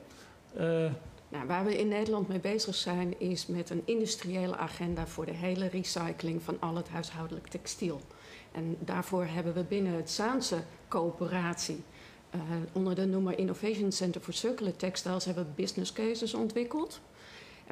[1.29, 5.35] Nou, waar we in Nederland mee bezig zijn, is met een industriële agenda voor de
[5.35, 8.01] hele recycling van al het huishoudelijk textiel.
[8.53, 10.57] En daarvoor hebben we binnen het Zaanse
[10.89, 11.85] coöperatie
[12.73, 17.01] onder de noemer Innovation Center for Circular Textiles hebben we business cases ontwikkeld.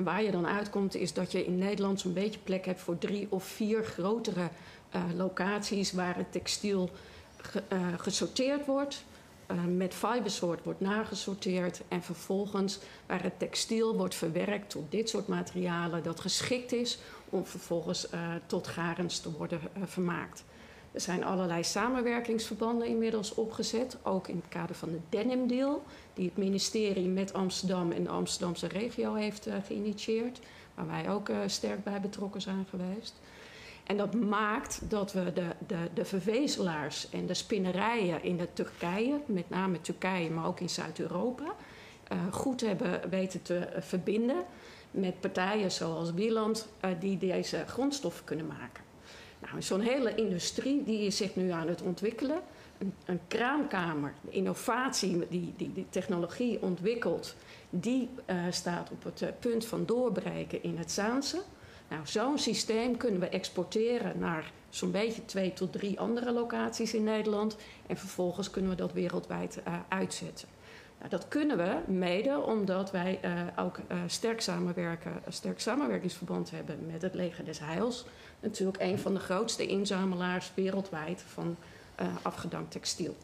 [0.05, 3.27] Waar je dan uitkomt is dat je in Nederland zo'n beetje plek hebt voor drie
[3.31, 4.49] of vier grotere
[4.95, 6.91] uh, locaties waar het textiel
[7.37, 9.05] ge, uh, gesorteerd wordt.
[9.51, 15.29] Uh, met fibersort wordt nagesorteerd en vervolgens waar het textiel wordt verwerkt tot dit soort
[15.29, 18.09] materialen dat geschikt is om vervolgens
[18.47, 20.45] tot garens te worden vermaakt.
[20.93, 25.83] Er zijn allerlei samenwerkingsverbanden inmiddels opgezet, ook in het kader van de Denim Deal,
[26.21, 30.41] die het ministerie met Amsterdam en de Amsterdamse regio heeft geïnitieerd,
[30.75, 33.15] waar wij ook sterk bij betrokken zijn geweest.
[33.85, 39.21] En dat maakt dat we de, de, de vervezelaars en de spinnerijen in de Turkije,
[39.27, 41.45] met name Turkije, maar ook in Zuid-Europa,
[42.13, 44.45] uh, goed hebben weten te verbinden
[44.91, 48.85] met partijen zoals Wieland, die deze grondstoffen kunnen maken.
[49.39, 52.41] Nou, zo'n hele industrie die is zich nu aan het ontwikkelen.
[52.81, 57.35] Een, een kraamkamer, de innovatie die, die, die technologie ontwikkelt,
[57.71, 61.43] die uh, staat op het punt van doorbreken in het Zaanse.
[61.89, 67.05] Nou, zo'n systeem kunnen we exporteren naar zo'n beetje twee tot drie andere locaties in
[67.05, 67.57] Nederland.
[67.87, 70.49] En vervolgens kunnen we dat wereldwijd uh, uitzetten.
[70.99, 73.21] Nou, dat kunnen we mede omdat wij
[73.57, 78.05] ook sterk samenwerken, een sterk samenwerkingsverband hebben met het Leger des Heils.
[78.41, 81.57] Natuurlijk een van de grootste inzamelaars wereldwijd van
[82.23, 83.17] afgedankt textiel.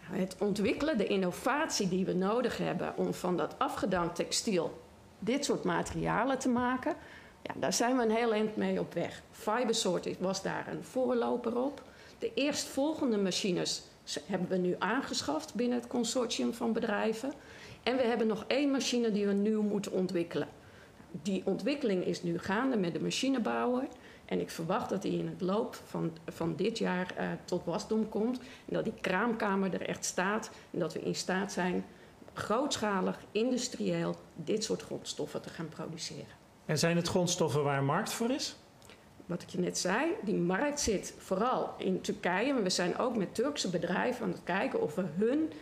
[0.00, 4.80] Het ontwikkelen, de innovatie die we nodig hebben om van dat afgedankt textiel
[5.18, 6.96] dit soort materialen te maken,
[7.42, 9.22] ja, daar zijn we een heel eind mee op weg.
[9.30, 11.82] Fibersort was daar een voorloper op.
[12.18, 13.82] De eerstvolgende machines
[14.26, 17.32] hebben we nu aangeschaft binnen het consortium van bedrijven.
[17.82, 20.48] En we hebben nog één machine die we nu moeten ontwikkelen.
[21.10, 23.84] Die ontwikkeling is nu gaande met de machinebouwer.
[24.26, 28.08] En ik verwacht dat die in het loop van, van dit jaar uh, tot wasdom
[28.08, 28.38] komt.
[28.38, 30.50] En dat die kraamkamer er echt staat.
[30.70, 31.84] En dat we in staat zijn
[32.32, 36.34] grootschalig, industrieel dit soort grondstoffen te gaan produceren.
[36.64, 38.56] En zijn het grondstoffen waar een markt voor is?
[39.26, 42.52] Wat ik je net zei, die markt zit vooral in Turkije.
[42.52, 45.52] Maar we zijn ook met Turkse bedrijven aan het kijken of we hun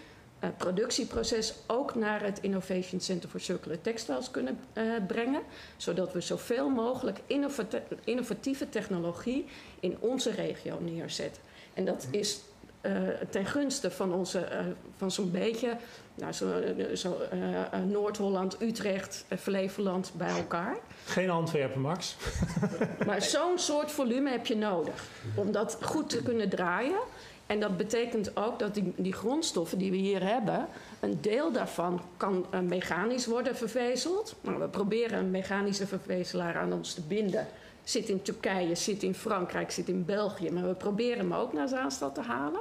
[0.57, 5.42] productieproces ook naar het Innovation Center for Circular Textiles kunnen uh, brengen.
[5.76, 9.46] Zodat we zoveel mogelijk innovati innovatieve technologie
[9.80, 11.42] in onze regio neerzetten.
[11.74, 12.40] En dat is
[12.83, 12.92] uh,
[13.30, 14.48] ten gunste van, onze,
[14.96, 15.76] van zo'n beetje
[16.14, 16.62] nou, zo,
[16.94, 20.76] zo uh, Noord-Holland, Utrecht, Flevoland bij elkaar.
[21.04, 22.16] Geen Antwerpen, Max.
[23.07, 25.04] maar zo'n soort volume heb je nodig
[25.35, 26.98] om dat goed te kunnen draaien.
[27.46, 30.66] En dat betekent ook dat die, die grondstoffen die we hier hebben,
[31.00, 34.37] een deel daarvan kan uh, mechanisch worden vervezeld.
[34.40, 37.46] Nou, we proberen een mechanische vervezelaar aan ons te binden.
[37.83, 40.50] Zit in Turkije, zit in Frankrijk, zit in België.
[40.50, 42.61] Maar we proberen hem ook naar Zaanstad te halen.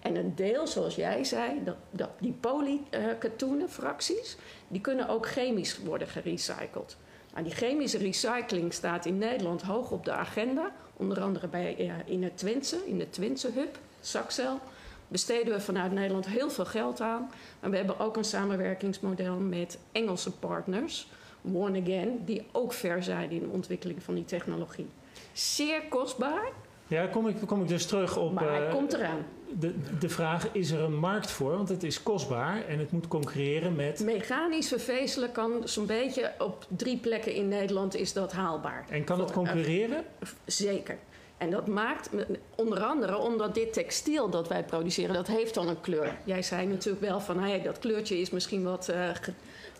[0.00, 4.36] En een deel, zoals jij zei, dat, dat die polykatoenen, fracties,
[4.68, 6.96] die kunnen ook chemisch worden gerecycled.
[7.32, 10.72] Nou, die chemische recycling staat in Nederland hoog op de agenda.
[10.96, 14.60] Onder andere bij, uh, in het Twentse, in de Twentse hub, Saxel.
[15.08, 17.30] Besteden we vanuit Nederland heel veel geld aan.
[17.60, 21.08] Maar we hebben ook een samenwerkingsmodel met Engelse partners,
[21.52, 24.86] One Again, die ook ver zijn in de ontwikkeling van die technologie.
[25.32, 26.48] Zeer kostbaar.
[26.86, 28.32] Ja, kom ik, kom ik dus terug op.
[28.32, 29.24] Maar hij uh, komt eraan
[29.58, 31.56] de, de vraag, is er een markt voor?
[31.56, 34.00] Want het is kostbaar en het moet concurreren met...
[34.04, 38.84] Mechanisch vervezelen kan zo'n beetje op drie plekken in Nederland is dat haalbaar.
[38.88, 40.04] En kan het concurreren?
[40.44, 40.98] Zeker.
[41.42, 42.08] En dat maakt
[42.54, 46.16] onder andere omdat dit textiel dat wij produceren, dat heeft dan een kleur.
[46.24, 48.88] Jij zei natuurlijk wel van, hey, dat kleurtje is misschien wat...
[48.88, 49.10] Uh,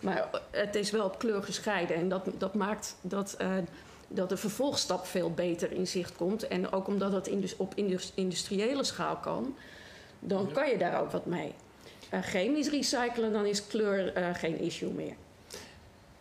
[0.01, 1.95] maar het is wel op kleur gescheiden.
[1.95, 3.37] En dat, dat maakt dat...
[3.41, 3.47] Uh,
[4.07, 6.47] dat de vervolgstap veel beter in zicht komt.
[6.47, 7.73] En ook omdat het op
[8.15, 9.55] industriële schaal kan,
[10.19, 11.53] dan kan je daar ook wat mee.
[12.13, 15.15] Uh, chemisch recyclen, dan is kleur geen issue meer.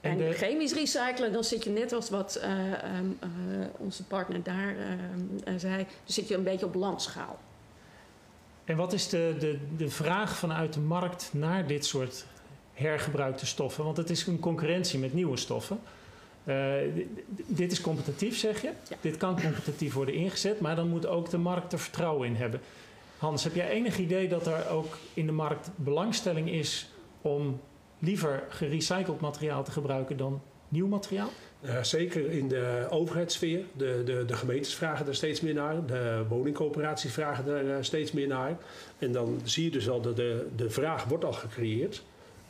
[0.03, 3.19] En, chemisch recyclen, dan zit je net als wat uh, um,
[3.77, 7.39] onze partner daar ehm, zei, dan zit je een beetje op landschaal.
[8.65, 12.27] En wat is de, de, de vraag vanuit de markt naar dit soort
[12.73, 13.85] hergebruikte stoffen?
[13.85, 15.81] Want het is een concurrentie met nieuwe stoffen.
[17.47, 18.71] Dit is competitief, zeg je.
[18.89, 18.97] Ja.
[19.01, 22.61] Dit kan competitief worden ingezet, maar dan moet ook de markt er vertrouwen in hebben.
[23.19, 26.89] Hans, heb jij enig idee dat er ook in de markt belangstelling is
[27.21, 27.61] om
[28.03, 31.29] liever gerecycled materiaal te gebruiken dan nieuw materiaal?
[31.61, 33.65] Uh, zeker in de overheidssfeer.
[33.77, 35.87] De, de, de gemeentes vragen er steeds meer naar.
[35.87, 38.57] De woningcoöperaties vragen er uh, steeds meer naar.
[38.99, 42.03] En dan zie je dus al dat de, de vraag wordt al gecreëerd.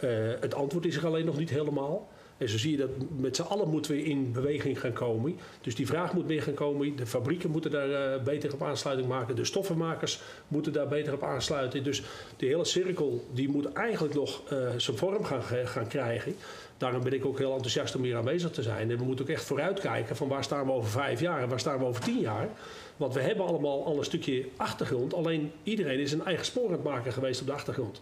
[0.05, 0.11] Uh,
[0.41, 2.09] het antwoord is er alleen nog niet helemaal.
[2.43, 5.39] En zo zie je dat met z'n allen moeten we in beweging gaan komen.
[5.61, 6.97] Dus die vraag moet meer gaan komen.
[6.97, 9.37] De fabrieken moeten daar uh, beter op aansluiting maken.
[9.37, 11.85] De stoffenmakers moeten daar beter op aansluiten.
[11.85, 12.03] Dus
[12.37, 16.35] die hele cirkel die moet eigenlijk nog uh, zijn vorm gaan, gaan krijgen.
[16.77, 18.91] Daarom ben ik ook heel enthousiast om hier aanwezig te zijn.
[18.91, 21.61] En we moeten ook echt vooruitkijken van waar staan we over vijf jaar en waar
[21.61, 22.49] staan we over tien jaar.
[22.97, 25.15] Want we hebben allemaal al een stukje achtergrond.
[25.15, 28.01] Alleen iedereen is een eigen spoor aan het maken geweest op de achtergrond.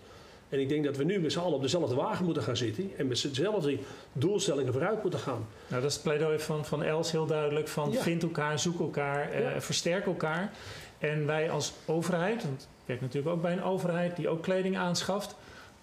[0.50, 2.90] En ik denk dat we nu met z'n allen op dezelfde wagen moeten gaan zitten
[2.96, 3.78] en met dezelfde
[4.12, 5.46] doelstellingen vooruit moeten gaan.
[5.68, 8.00] Nou, dat is het pleidooi van, van Els heel duidelijk: van Ja.
[8.02, 9.60] vind elkaar, zoek elkaar, eh, Ja.
[9.60, 10.50] versterk elkaar.
[10.98, 14.76] En wij als overheid, want ik werk natuurlijk ook bij een overheid die ook kleding
[14.76, 15.36] aanschaft.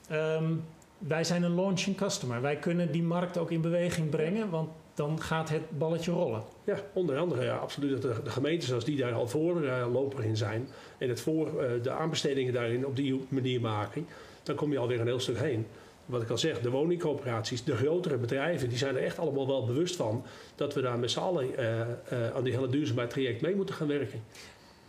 [0.10, 0.54] ehm,
[0.98, 2.42] wij zijn een launching customer.
[2.42, 6.44] Wij kunnen die markt ook in beweging brengen, want dan gaat het balletje rollen.
[6.64, 10.38] Ja, onder andere ja, absoluut dat de, de gemeentes als die daar al voorloper in
[10.38, 14.08] zijn en het voor eh, de aanbestedingen daarin op die manier maken,
[14.48, 15.68] dan kom je alweer een heel stuk heen.
[16.06, 19.66] Wat ik al zeg, de woningcoöperaties, de grotere bedrijven, die zijn er echt allemaal wel
[19.66, 20.24] bewust van
[20.56, 21.88] dat we daar met z'n allen eh, eh,
[22.36, 24.24] aan die hele duurzaamheidstraject mee moeten gaan werken.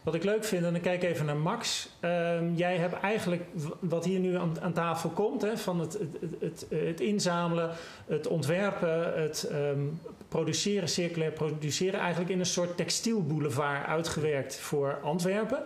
[0.03, 1.89] Wat ik leuk vind, en dan kijk ik even naar Max.
[2.01, 3.43] Ehm, jij hebt eigenlijk
[3.81, 7.71] wat hier nu aan, aan tafel komt, hè, van het, het, het, het, het inzamelen,
[8.07, 9.81] het ontwerpen, het ehm,
[10.29, 15.63] produceren, circulair produceren, eigenlijk in een soort textielboulevard uitgewerkt voor Antwerpen.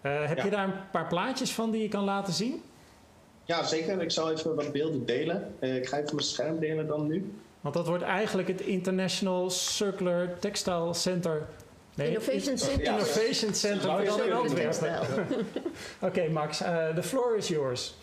[0.00, 0.44] Eh, heb Ja.
[0.44, 2.62] je daar een paar plaatjes van die je kan laten zien?
[3.50, 4.02] Ja, zeker.
[4.02, 5.54] Ik zal even wat beelden delen.
[5.58, 7.34] Eh, ik ga even mijn scherm delen dan nu.
[7.60, 11.46] Want dat wordt eigenlijk het International Circular Textile Center.
[11.94, 12.84] Nee, Innovation Center.
[12.84, 14.32] Ja, Innovation Center, dan in.
[14.32, 15.26] Antwerpen.
[16.00, 17.94] Oké, Max, eh the floor is yours.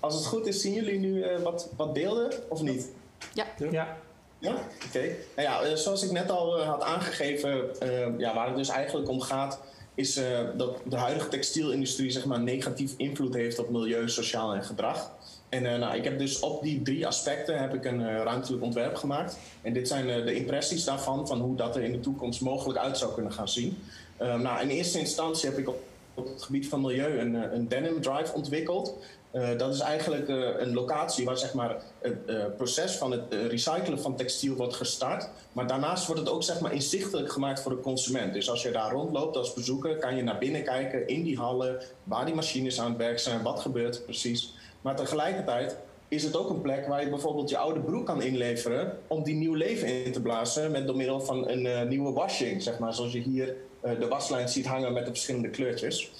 [0.00, 2.88] Als het goed is, zien jullie nu eh, wat, wat beelden of niet?
[3.34, 3.46] Ja.
[3.70, 3.96] Ja.
[4.38, 4.54] Ja,
[4.88, 5.14] oké.
[5.36, 9.20] Nou ja, zoals ik net al had aangegeven, eh, ja, waar het dus eigenlijk om
[9.20, 9.60] gaat,
[9.94, 14.64] is eh, dat de huidige textielindustrie zeg maar, negatief invloed heeft op milieu, sociaal en
[14.64, 15.10] gedrag.
[15.52, 18.62] En eh, nou, ik heb dus op die drie aspecten heb ik een eh, ruimtelijk
[18.62, 19.36] ontwerp gemaakt.
[19.62, 22.98] En dit zijn de impressies daarvan, van hoe dat er in de toekomst mogelijk uit
[22.98, 23.78] zou kunnen gaan zien.
[24.16, 25.82] Eh, nou, in eerste instantie heb ik op,
[26.14, 28.98] op het gebied van milieu een, een denim drive ontwikkeld.
[29.32, 33.34] Eh, dat is eigenlijk eh, een locatie waar zeg maar, het eh, proces van het
[33.48, 35.28] recyclen van textiel wordt gestart.
[35.52, 38.32] Maar daarnaast wordt het ook zeg maar, inzichtelijk gemaakt voor de consument.
[38.32, 41.82] Dus als je daar rondloopt als bezoeker, kan je naar binnen kijken in die hallen,
[42.04, 44.54] waar die machines aan het werk zijn, wat gebeurt er precies.
[44.80, 45.76] Maar tegelijkertijd
[46.08, 49.34] is het ook een plek waar je bijvoorbeeld je oude broek kan inleveren om die
[49.34, 53.12] nieuw leven in te blazen met door middel van een nieuwe washing, zeg maar, zoals
[53.12, 56.10] je hier de waslijn ziet hangen met de verschillende kleurtjes.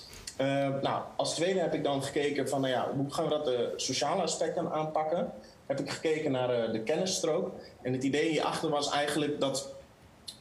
[0.42, 3.44] Eh, nou, als tweede heb ik dan gekeken van, nou ja, hoe gaan we dat
[3.44, 5.32] de sociale aspecten aanpakken?
[5.66, 7.50] Heb ik gekeken naar eh, de kennisstrook.
[7.82, 9.72] En het idee hierachter was eigenlijk dat,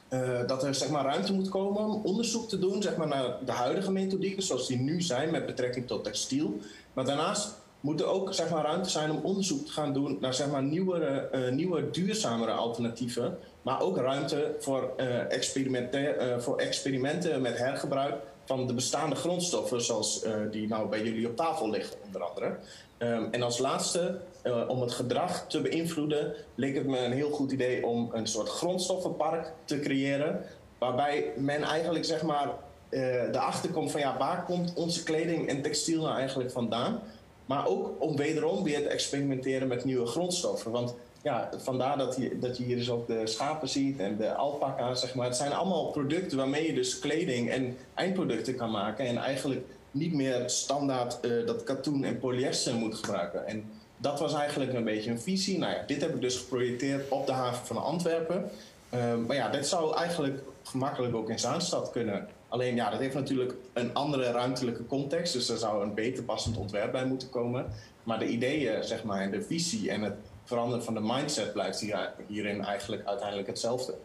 [0.08, 3.38] eh, dat er zeg maar, ruimte moet komen om onderzoek te doen zeg maar, naar
[3.46, 6.60] de huidige methodieken zoals die nu zijn met betrekking tot textiel.
[6.94, 10.34] Maar daarnaast moet er ook zeg maar, ruimte zijn om onderzoek te gaan doen naar
[10.34, 13.38] zeg maar, nieuwere, eh, nieuwe, duurzamere alternatieven.
[13.62, 19.82] Maar ook ruimte voor, eh, experimenten, eh, voor experimenten met hergebruik van de bestaande grondstoffen,
[19.82, 22.56] zoals eh, die nou bij jullie op tafel liggen, onder andere.
[22.98, 24.20] Ehm, en als laatste,
[24.68, 28.50] om het gedrag te beïnvloeden, leek het me een heel goed idee om een soort
[28.50, 30.46] grondstoffenpark te creëren.
[30.78, 32.50] Waarbij men eigenlijk zeg maar
[32.90, 37.02] erachter komt van ja, waar komt onze kleding en textiel nou eigenlijk vandaan?
[37.46, 40.72] Maar ook om wederom weer te experimenteren met nieuwe grondstoffen.
[40.72, 44.34] Want ja, vandaar dat je, dat je hier dus ook de schapen ziet en de
[44.34, 45.26] alpaca, zeg maar.
[45.26, 49.06] Het zijn allemaal producten waarmee je dus kleding en eindproducten kan maken.
[49.06, 53.48] En eigenlijk niet meer standaard eh, dat katoen en polyester moet gebruiken.
[53.48, 53.64] En
[53.98, 55.58] dat was eigenlijk een beetje een visie.
[55.58, 58.50] Nou ja, dit heb ik dus geprojecteerd op de haven van Antwerpen.
[58.90, 62.28] Ehm, maar ja, dit zou eigenlijk gemakkelijk ook in Zaanstad kunnen.
[62.48, 65.34] Alleen ja, dat heeft natuurlijk een andere ruimtelijke context.
[65.34, 67.66] Dus er zou een beter passend ontwerp bij moeten komen.
[68.04, 71.80] Maar de ideeën, zeg maar, en de visie en het veranderen van de mindset blijft
[71.80, 73.96] hier, hierin eigenlijk uiteindelijk hetzelfde.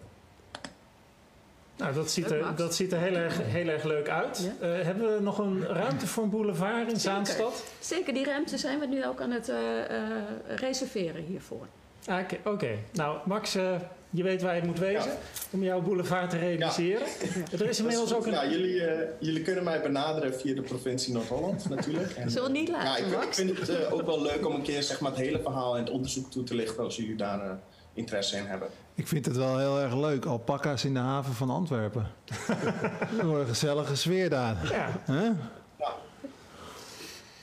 [1.77, 4.51] Nou, dat ziet er, dat ziet er heel, erg, heel erg leuk uit.
[4.61, 7.65] Eh, hebben we nog een ruimte voor een boulevard in Zaanstad?
[7.81, 10.13] Zeker, die ruimte zijn we nu ook aan het eh, eh,
[10.47, 11.67] reserveren hiervoor.
[12.07, 12.79] Ah, Oké, oké.
[12.93, 13.75] nou Max, eh,
[14.11, 15.13] je weet waar je het moet wezen
[15.51, 17.07] om jouw boulevard te realiseren.
[17.53, 18.33] Er is inmiddels ook een...
[18.33, 22.13] Ja, jullie, eh, jullie kunnen mij benaderen via de provincie Noord-Holland natuurlijk.
[22.13, 23.37] En, Zullen we niet ja, laten, ik, ik Max?
[23.37, 25.81] vind het eh, ook wel leuk om een keer zeg maar, het hele verhaal en
[25.85, 27.51] het onderzoek toe te lichten als jullie daar eh,
[27.93, 28.69] interesse in hebben.
[28.95, 30.25] Ik vind het wel heel erg leuk.
[30.25, 32.07] Alpaca's in de haven van Antwerpen.
[33.21, 34.57] Er een gezellige sfeer daar.
[34.71, 34.89] Ja.
[35.13, 35.31] Hè?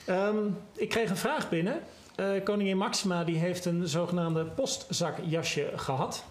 [0.06, 0.36] Ehm,
[0.72, 1.80] ik kreeg een vraag binnen.
[2.14, 6.24] Eh, koningin Maxima die heeft een zogenaamde postzakjasje gehad.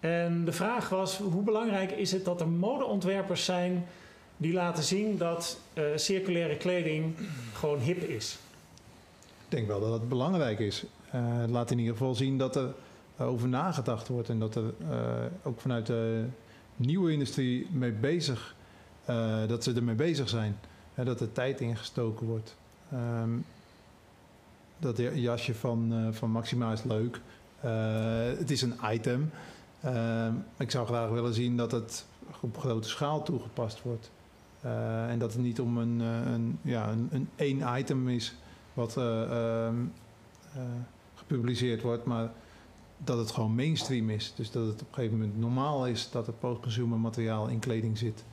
[0.00, 3.86] En de vraag was, hoe belangrijk is het dat er modeontwerpers zijn
[4.36, 7.14] die laten zien dat eh, circulaire kleding
[7.52, 8.38] gewoon hip is?
[9.20, 10.84] Ik denk wel dat het belangrijk is.
[11.10, 12.74] Het laat in ieder geval zien dat er
[13.18, 14.74] over nagedacht wordt en dat er
[15.42, 16.24] ook vanuit de
[16.76, 18.54] nieuwe industrie mee bezig,
[19.46, 20.58] dat ze ermee bezig zijn.
[20.94, 22.56] Dat er tijd ingestoken wordt.
[22.92, 23.30] Ehm,
[24.82, 27.20] dat ja- jasje van, eh, van Maxima is leuk.
[27.60, 27.72] Eh,
[28.38, 29.30] het is een item.
[29.80, 32.06] Ehm, ik zou graag willen zien dat het
[32.40, 34.10] op grote schaal toegepast wordt.
[34.60, 38.34] Eh, en dat het niet om een, eh, een, ja, een, een één item is
[38.74, 39.76] wat eh, ehm,
[40.54, 40.62] eh,
[41.14, 42.30] gepubliceerd wordt, maar
[43.04, 44.32] dat het gewoon mainstream is.
[44.36, 47.98] Dus dat het op een gegeven moment normaal is dat er post-consumer materiaal in kleding
[47.98, 48.24] zit.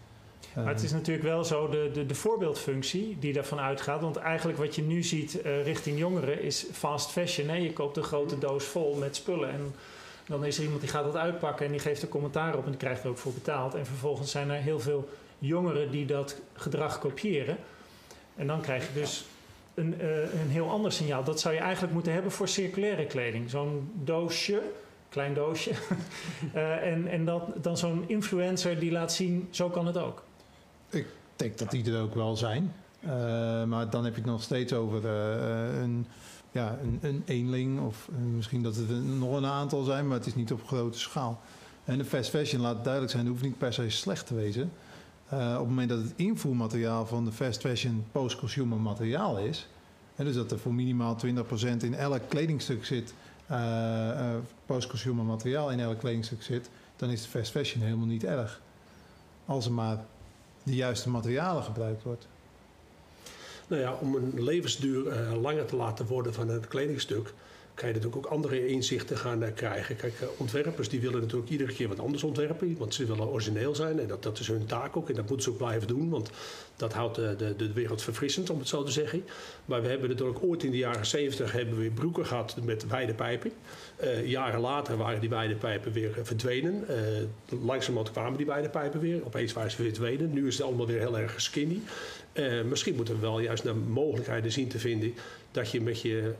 [0.55, 4.01] Maar het is natuurlijk wel zo de, de, de voorbeeldfunctie die daarvan uitgaat.
[4.01, 7.47] Want eigenlijk wat je nu ziet uh, richting jongeren is fast fashion.
[7.47, 7.55] Hè?
[7.55, 9.75] Je koopt een grote doos vol met spullen en
[10.25, 12.69] dan is er iemand die gaat dat uitpakken en die geeft er commentaar op en
[12.69, 13.75] die krijgt er ook voor betaald.
[13.75, 17.57] En vervolgens zijn er heel veel jongeren die dat gedrag kopiëren.
[18.35, 19.25] En dan krijg je dus
[19.73, 21.23] een, uh, een heel ander signaal.
[21.23, 23.49] Dat zou je eigenlijk moeten hebben voor circulaire kleding.
[23.49, 24.61] Zo'n doosje,
[25.09, 25.71] klein doosje.
[26.53, 30.23] en en dat, dan zo'n influencer die laat zien, zo kan het ook.
[30.89, 32.73] Ik denk dat die er ook wel zijn.
[33.03, 33.09] Uh,
[33.63, 36.05] maar dan heb je het nog steeds over een,
[36.51, 37.79] ja, een, een eenling.
[37.79, 41.39] Of misschien dat het nog een aantal zijn, maar het is niet op grote schaal.
[41.85, 44.71] En de fast fashion laat duidelijk zijn, hoeft niet per se slecht te wezen.
[45.33, 49.67] Uh, op het moment dat het invoermateriaal van de fast fashion post-consumer materiaal is,
[50.15, 51.27] dus dat er voor minimaal 20%
[51.79, 53.13] in elk kledingstuk zit,
[54.65, 58.61] post-consumer materiaal in elk kledingstuk zit, dan is de fast fashion helemaal niet erg.
[59.45, 60.05] Als er maar
[60.69, 62.27] de juiste materialen gebruikt wordt.
[63.67, 67.33] Nou ja, om een levensduur langer te laten worden van het kledingstuk,
[67.79, 69.95] kan je natuurlijk ook andere inzichten gaan uh, krijgen.
[69.95, 73.75] Kijk, uh, ontwerpers die willen natuurlijk iedere keer wat anders ontwerpen, want ze willen origineel
[73.75, 76.09] zijn en dat, dat is hun taak ook en dat moeten ze ook blijven doen,
[76.09, 76.29] want
[76.75, 79.23] dat houdt de, de, wereld verfrissend, om het zo te zeggen.
[79.65, 83.13] Maar we hebben natuurlijk ooit in de jaren 70 hebben we broeken gehad met wijde
[83.13, 83.51] pijpen.
[84.03, 86.85] Uh, jaren later waren die wijde pijpen weer verdwenen.
[87.61, 89.25] langzamerhand kwamen die wijde pijpen weer.
[89.25, 90.33] Opeens waren ze weer verdwenen.
[90.33, 91.79] Nu is het allemaal weer heel erg skinny.
[92.65, 95.13] misschien moeten we wel juist naar mogelijkheden zien te vinden
[95.51, 96.33] dat je met je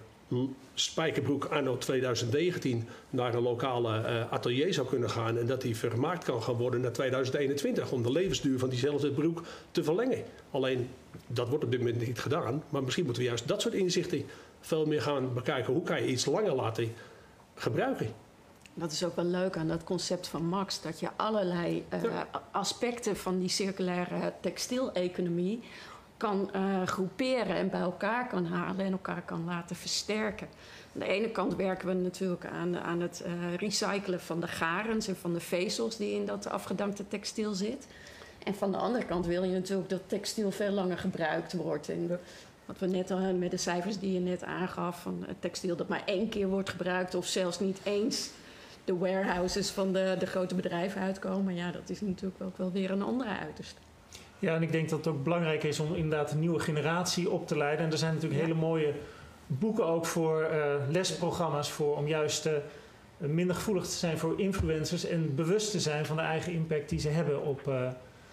[0.74, 6.24] spijkerbroek anno 2019 naar een lokale uh, atelier zou kunnen gaan en dat die vermaakt
[6.24, 10.24] kan gaan worden naar 2021 om de levensduur van diezelfde broek te verlengen.
[10.51, 10.89] Alleen
[11.28, 14.26] dat wordt op dit moment niet gedaan, maar misschien moeten we juist dat soort inzichten
[14.62, 15.74] veel meer gaan bekijken.
[15.74, 16.91] Hoe kan je iets langer laten
[17.62, 18.14] gebruiken?
[18.74, 22.28] Dat is ook wel leuk aan dat concept van Max, dat je allerlei uh, ja.
[22.51, 25.64] aspecten van die circulaire textieleconomie
[26.18, 30.47] kan uh, groeperen en bij elkaar kan halen en elkaar kan laten versterken.
[30.93, 35.07] Aan de ene kant werken we natuurlijk aan, aan het uh, recyclen van de garens
[35.07, 37.88] en van de vezels die in dat afgedankte textiel zit.
[38.43, 41.89] En van de andere kant wil je natuurlijk dat textiel veel langer gebruikt wordt.
[41.89, 42.20] En
[42.70, 45.88] wat we net al met de cijfers die je net aangaf, van het textiel dat
[45.88, 48.30] maar één keer wordt gebruikt of zelfs niet eens
[48.86, 51.55] de warehouses van de, de grote bedrijven uitkomen.
[51.55, 53.80] Ja, dat is natuurlijk ook wel weer een andere uiterste.
[54.39, 57.47] Ja, en ik denk dat het ook belangrijk is om inderdaad een nieuwe generatie op
[57.47, 57.86] te leiden.
[57.86, 58.47] En er zijn natuurlijk ja.
[58.47, 58.93] hele mooie
[59.47, 62.53] boeken ook voor uh, lesprogramma's voor om juist uh,
[63.17, 66.99] minder gevoelig te zijn voor influencers en bewust te zijn van de eigen impact die
[66.99, 67.74] ze hebben op, uh,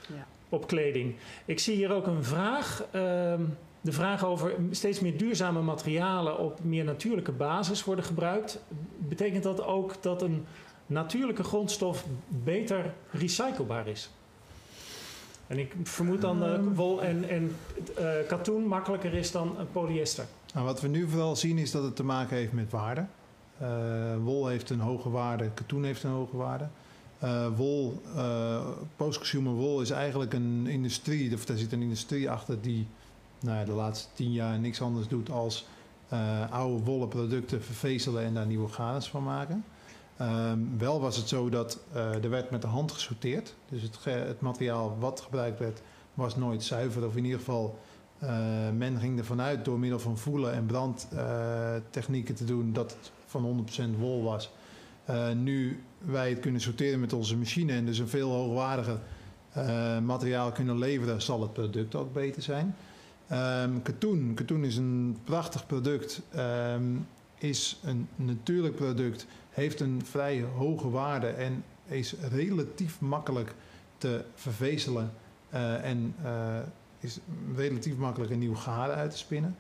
[0.09, 0.27] ja.
[0.49, 1.17] op kleding.
[1.45, 2.85] Ik zie hier ook een vraag.
[2.91, 3.43] Ehm,
[3.87, 8.59] de vraag over steeds meer duurzame materialen op meer natuurlijke basis worden gebruikt.
[8.99, 10.45] Betekent dat ook dat een
[10.87, 14.11] natuurlijke grondstof beter recyclebaar is?
[15.47, 17.57] En ik vermoed dan uh, wol en, en
[17.99, 20.25] uh, katoen makkelijker is dan polyester.
[20.55, 23.05] Nou, wat we nu vooral zien is dat het te maken heeft met waarde.
[23.63, 23.69] Uh,
[24.23, 26.69] wol heeft een hoge waarde, katoen heeft een hoge waarde.
[27.57, 28.03] wol,
[28.97, 32.87] post-consumer wol is eigenlijk een industrie, of daar zit een industrie achter die
[33.47, 35.67] nou, de laatste tien jaar niks anders doet als
[36.51, 39.65] oude wollen producten vervezelen en daar nieuwe garens van maken.
[40.21, 43.55] Um, wel was het zo dat uh, er werd met de hand gesorteerd.
[43.69, 45.83] Dus het, het, materiaal wat gebruikt werd
[46.15, 47.07] was nooit zuiver.
[47.07, 47.79] Of in ieder geval,
[48.23, 48.31] uh,
[48.77, 53.67] men ging ervan uit door middel van voelen en brandtechnieken te doen dat het van
[53.95, 54.51] 100% wol was.
[55.35, 58.99] nu wij het kunnen sorteren met onze machine en dus een veel hoogwaardiger
[60.03, 62.77] materiaal kunnen leveren, zal het product ook beter zijn.
[63.33, 64.35] Um, katoen.
[64.35, 66.23] Katoen is een prachtig product.
[66.37, 67.07] Um,
[67.39, 73.55] is een natuurlijk product heeft een vrij hoge waarde en is relatief makkelijk
[73.99, 75.13] te vervezelen
[75.55, 76.59] uh, en uh,
[77.01, 77.19] is
[77.57, 79.57] relatief makkelijk een nieuw garen uit te spinnen.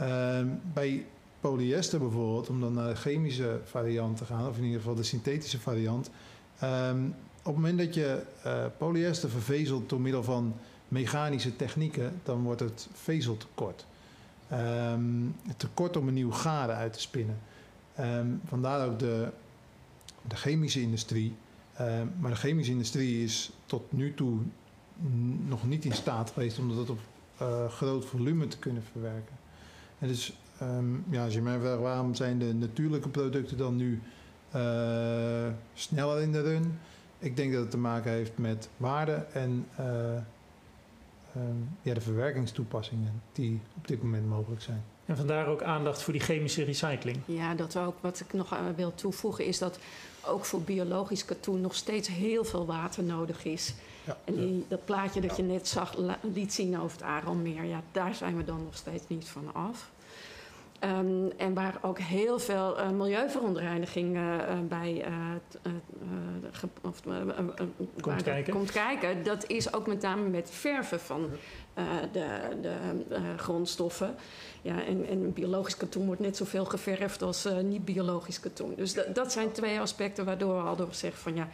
[0.00, 0.40] Uh,
[0.72, 1.06] bij
[1.40, 5.02] polyester bijvoorbeeld, om dan naar de chemische variant te gaan, of in ieder geval de
[5.02, 6.10] synthetische variant.
[7.42, 10.54] Op het moment dat je uh, polyester vervezelt door middel van
[10.88, 13.86] mechanische technieken, dan wordt het vezeltekort.
[14.52, 17.38] Um, tekort om een nieuw garen uit te spinnen.
[18.00, 19.28] Um, vandaar ook de,
[20.28, 21.34] de chemische industrie.
[21.80, 24.38] Um, maar de chemische industrie is tot nu toe
[25.46, 26.98] nog niet in staat geweest om dat op
[27.42, 29.34] uh, groot volume te kunnen verwerken.
[29.98, 30.38] En dus,
[31.10, 34.02] ja, als je mij vraagt waarom zijn de natuurlijke producten dan nu
[34.56, 36.78] uh, sneller in de run?
[37.18, 39.86] Ik denk dat het te maken heeft met waarde en uh,
[41.82, 44.84] ja, de verwerkingstoepassingen die op dit moment mogelijk zijn.
[45.04, 47.18] En vandaar ook aandacht voor die chemische recycling.
[47.24, 47.94] Ja, dat ook.
[48.00, 49.78] Wat ik nog wil toevoegen is dat
[50.26, 53.74] ook voor biologisch katoen nog steeds heel veel water nodig is.
[54.04, 54.18] Ja.
[54.24, 58.14] En die, dat plaatje dat je net zag, liet zien over het Aaralmeer, ja, daar
[58.14, 59.90] zijn we dan nog steeds niet van af.
[60.84, 65.72] Um, en waar ook heel veel uh, milieuverontreiniging uh, bij uh,
[66.82, 67.00] of,
[68.00, 68.52] komt, kijken.
[68.52, 69.22] komt kijken.
[69.24, 71.30] Dat is ook met name met verven van
[72.12, 72.26] de,
[72.60, 72.74] de
[73.36, 74.14] grondstoffen.
[74.62, 78.74] Ja, en, en, biologisch katoen wordt net zoveel geverfd als niet-biologisch katoen.
[78.76, 81.48] Dus dat zijn twee aspecten waardoor we al door zeggen van ja,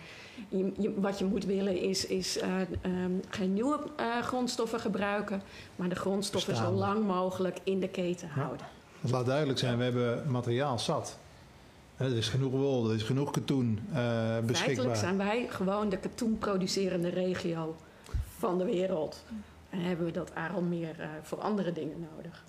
[0.48, 2.42] je, je, wat je moet willen is, is
[2.82, 3.78] um, geen nieuwe
[4.22, 5.42] grondstoffen gebruiken,
[5.76, 6.72] maar de grondstoffen Bestaan.
[6.72, 8.50] zo lang mogelijk in de keten ja.
[9.03, 11.18] Het laat duidelijk zijn, we hebben materiaal zat.
[11.96, 14.57] Er is genoeg wol, er is genoeg katoen uh, beschikbaar.
[14.57, 17.76] Feitelijk zijn wij gewoon de katoenproducerende regio
[18.38, 19.24] van de wereld.
[19.70, 22.44] En hebben we dat Arelmeer uh, voor andere dingen nodig.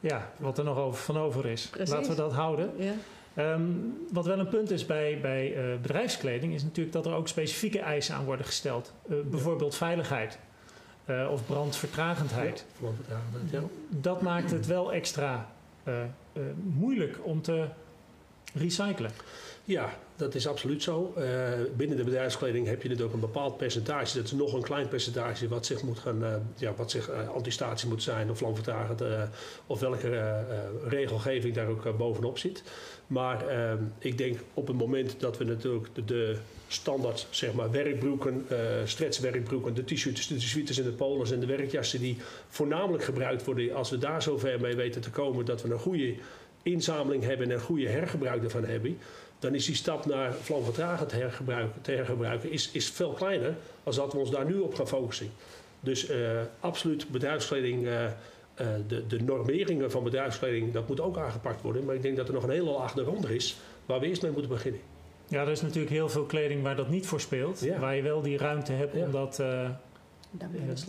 [0.00, 1.66] Ja, wat er nog over, van over is.
[1.66, 1.94] Precies.
[1.94, 2.70] Laten we dat houden.
[2.76, 2.92] Ja.
[3.52, 7.28] Um, wat wel een punt is bij, bij uh, bedrijfskleding, is natuurlijk dat er ook
[7.28, 8.92] specifieke eisen aan worden gesteld.
[9.08, 9.78] Uh, bijvoorbeeld ja.
[9.78, 10.38] veiligheid
[11.06, 12.64] uh, of brandvertragendheid.
[13.50, 15.48] Ja, dat maakt het wel extra
[16.62, 17.68] moeilijk om te
[18.54, 19.10] recyclen.
[19.66, 21.14] Ja, dat is absoluut zo.
[21.18, 21.24] Uh,
[21.76, 24.16] binnen de bedrijfskleding heb je dit ook een bepaald percentage.
[24.16, 27.28] Dat is nog een klein percentage wat zich moet gaan, uh, ja, wat zich uh,
[27.28, 29.02] antistatie moet zijn of langvertragend
[29.66, 30.44] of welke
[30.84, 32.62] regelgeving daar ook bovenop zit.
[33.06, 33.44] Maar
[33.98, 36.36] ik denk op het moment dat we natuurlijk de, de
[36.68, 38.46] standaard zeg maar, werkbroeken,
[38.84, 42.16] stretchwerkbroeken, de t-shirts, de suites en de polos en de werkjassen die
[42.48, 46.14] voornamelijk gebruikt worden, als we daar zover mee weten te komen dat we een goede
[46.62, 48.98] inzameling hebben en een goede hergebruik ervan hebben,
[49.38, 50.34] dan is die stap naar
[51.10, 54.88] hergebruiken, te hergebruiken is, is veel kleiner als dat we ons daar nu op gaan
[54.88, 55.30] focussen.
[55.80, 56.16] Dus uh,
[56.60, 58.10] absoluut bedrijfskleding, uh, uh,
[58.88, 61.84] de, de normeringen van bedrijfskleding, dat moet ook aangepakt worden.
[61.84, 63.56] Maar ik denk dat er nog een hele laag eronder is
[63.86, 64.80] waar we eerst mee moeten beginnen.
[65.28, 67.60] Ja, er is natuurlijk heel veel kleding waar dat niet voor speelt.
[67.60, 67.78] Ja.
[67.78, 69.04] Waar je wel die ruimte hebt ja.
[69.04, 69.42] om dat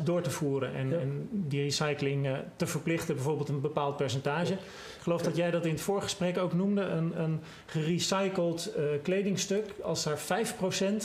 [0.04, 0.98] door te voeren en, ja.
[0.98, 4.52] en die recycling te verplichten, bijvoorbeeld een bepaald percentage.
[4.52, 4.60] Ja.
[4.98, 9.74] Ik geloof dat jij dat in het voorgesprek ook noemde, een, een gerecycled uh, kledingstuk.
[9.82, 10.22] Als daar 5%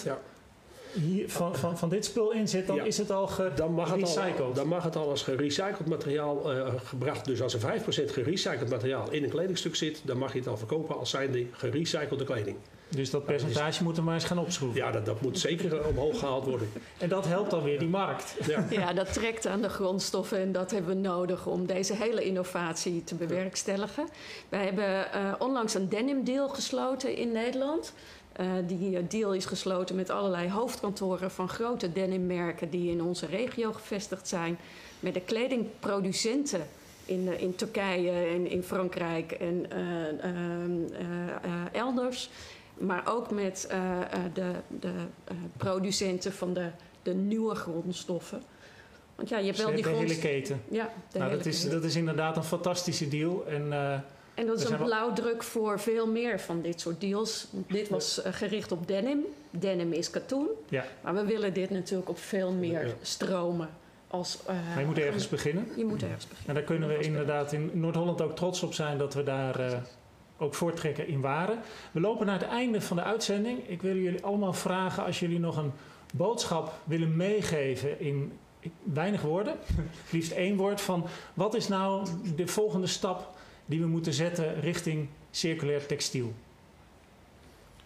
[0.04, 0.18] ja.
[0.92, 2.82] Hier van, van, van dit spul in zit, dan ja.
[2.82, 4.54] is het al gerecycled.
[4.54, 7.24] Dan mag het al als gerecycled materiaal uh, gebracht.
[7.24, 10.56] Dus als er 5% gerecycled materiaal in een kledingstuk zit, dan mag je het al
[10.56, 12.56] verkopen als zijnde gerecyclede kleding.
[12.88, 14.80] Dus dat percentage is, moeten we maar eens gaan opschroeven.
[14.80, 16.68] Ja, dat, dat moet zeker omhoog gehaald worden.
[16.98, 18.34] En dat helpt dan weer die markt.
[18.46, 18.66] Ja.
[18.80, 23.04] ja, dat trekt aan de grondstoffen en dat hebben we nodig om deze hele innovatie
[23.04, 24.08] te bewerkstelligen.
[24.48, 27.92] Wij hebben uh, onlangs een denim deal gesloten in Nederland.
[28.40, 33.72] Uh, die deal is gesloten met allerlei hoofdkantoren van grote denimmerken die in onze regio
[33.72, 34.58] gevestigd zijn.
[35.00, 36.66] Met de kledingproducenten
[37.04, 42.30] in, in Turkije en in Frankrijk en uh, elders
[42.78, 43.68] maar ook met
[44.32, 44.92] de, de
[45.56, 46.68] producenten van de,
[47.02, 48.42] de nieuwe grondstoffen.
[49.14, 50.20] Want ja, je hebt wel die grondstoffen.
[50.20, 50.62] hele keten.
[50.68, 53.46] Ja, nou, dat, is, dat is inderdaad een fantastische deal.
[53.46, 53.72] En,
[54.34, 57.46] en dat is een blauwdruk voor veel meer van dit soort deals.
[57.68, 59.20] Dit was gericht op denim.
[59.50, 60.48] Denim is katoen.
[60.68, 60.84] Ja.
[61.00, 63.68] Maar we willen dit natuurlijk op veel meer stromen.
[64.08, 65.68] Als, maar je moet ergens beginnen.
[65.76, 66.48] Je moet ergens beginnen.
[66.48, 69.82] En daar kunnen we inderdaad in Noord-Holland ook trots op zijn dat we daar
[70.38, 71.58] ook voortrekken in waren.
[71.92, 73.68] We lopen naar het einde van de uitzending.
[73.68, 75.72] Ik wil jullie allemaal vragen als jullie nog een
[76.14, 78.32] boodschap willen meegeven in
[78.82, 79.56] weinig woorden,
[80.12, 82.06] liefst één woord, van wat is nou
[82.36, 83.36] de volgende stap
[83.72, 86.34] die we moeten zetten richting circulair textiel?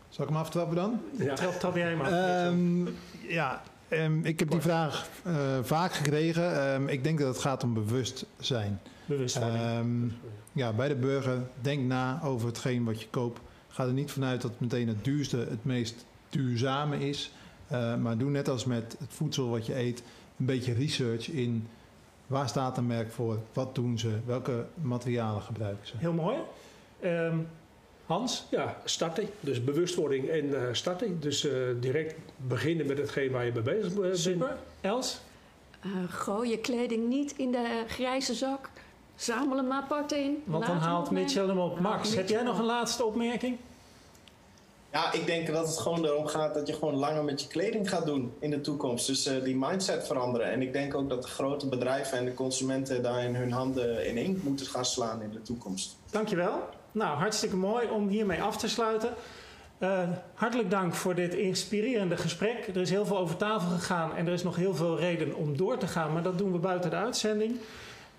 [0.09, 1.01] Zal ik hem aftrappen dan?
[1.19, 1.35] Ja.
[1.35, 2.47] Trap, trap jij maar.
[2.47, 2.95] Um,
[3.29, 6.75] ja, um, ik heb die vraag uh, vaak gekregen.
[6.75, 8.81] Um, ik denk dat het gaat om bewustzijn.
[9.05, 10.13] Bewustwording.
[10.53, 13.41] ja, bij de burger, denk na over hetgeen wat je koopt.
[13.69, 17.33] Ga er niet vanuit dat het meteen het duurste, het meest duurzame is.
[17.73, 20.03] Uh, maar doe net als met het voedsel wat je eet,
[20.39, 21.67] een beetje research in
[22.27, 25.95] waar staat een merk voor, wat doen ze, welke materialen gebruiken ze.
[25.97, 26.37] Heel mooi.
[27.05, 27.49] Um,
[28.07, 28.47] Hans?
[28.51, 29.29] Ja, starten.
[29.41, 31.21] Dus bewustwording en uh, starten.
[31.21, 34.19] Dus uh, direct beginnen met hetgeen waar je mee bezig bent.
[34.19, 34.57] Super.
[34.81, 35.21] Els?
[36.09, 38.71] gooi je kleding niet in de grijze zak.
[39.17, 40.43] Zamel hem apart in.
[40.45, 41.81] Want dan haalt Mitchell hem op.
[41.81, 43.57] Max, heb jij nog een laatste opmerking?
[44.97, 47.89] Ja, ik denk dat het gewoon erom gaat dat je gewoon langer met je kleding
[47.89, 49.07] gaat doen in de toekomst.
[49.07, 50.51] Dus uh, die mindset veranderen.
[50.51, 54.07] En ik denk ook dat de grote bedrijven en de consumenten daar in hun handen
[54.07, 55.97] in één moeten gaan slaan in de toekomst.
[56.11, 56.69] Dankjewel.
[56.93, 59.15] Nou, hartstikke mooi om hiermee af te sluiten.
[59.79, 60.01] Uh,
[60.35, 62.67] hartelijk dank voor dit inspirerende gesprek.
[62.67, 65.57] Er is heel veel over tafel gegaan en er is nog heel veel reden om
[65.57, 67.57] door te gaan, maar dat doen we buiten de uitzending.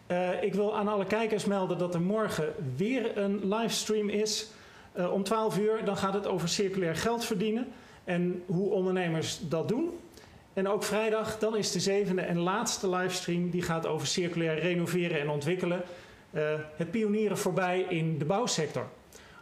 [0.08, 4.48] Uh, ik wil aan alle kijkers melden dat er morgen weer een livestream is.
[4.98, 7.68] Uh, om 12 uur dan gaat het over circulair geld verdienen
[8.04, 10.00] en hoe ondernemers dat doen.
[10.54, 13.50] En ook vrijdag, dan is de zevende en laatste livestream.
[13.50, 15.82] Die gaat over circulair renoveren en ontwikkelen.
[16.32, 16.44] Uh,
[16.76, 18.90] het pionieren voorbij in de bouwsector.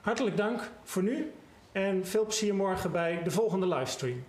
[0.02, 1.32] Hartelijk dank voor nu
[1.72, 4.24] en veel plezier morgen bij de volgende livestream.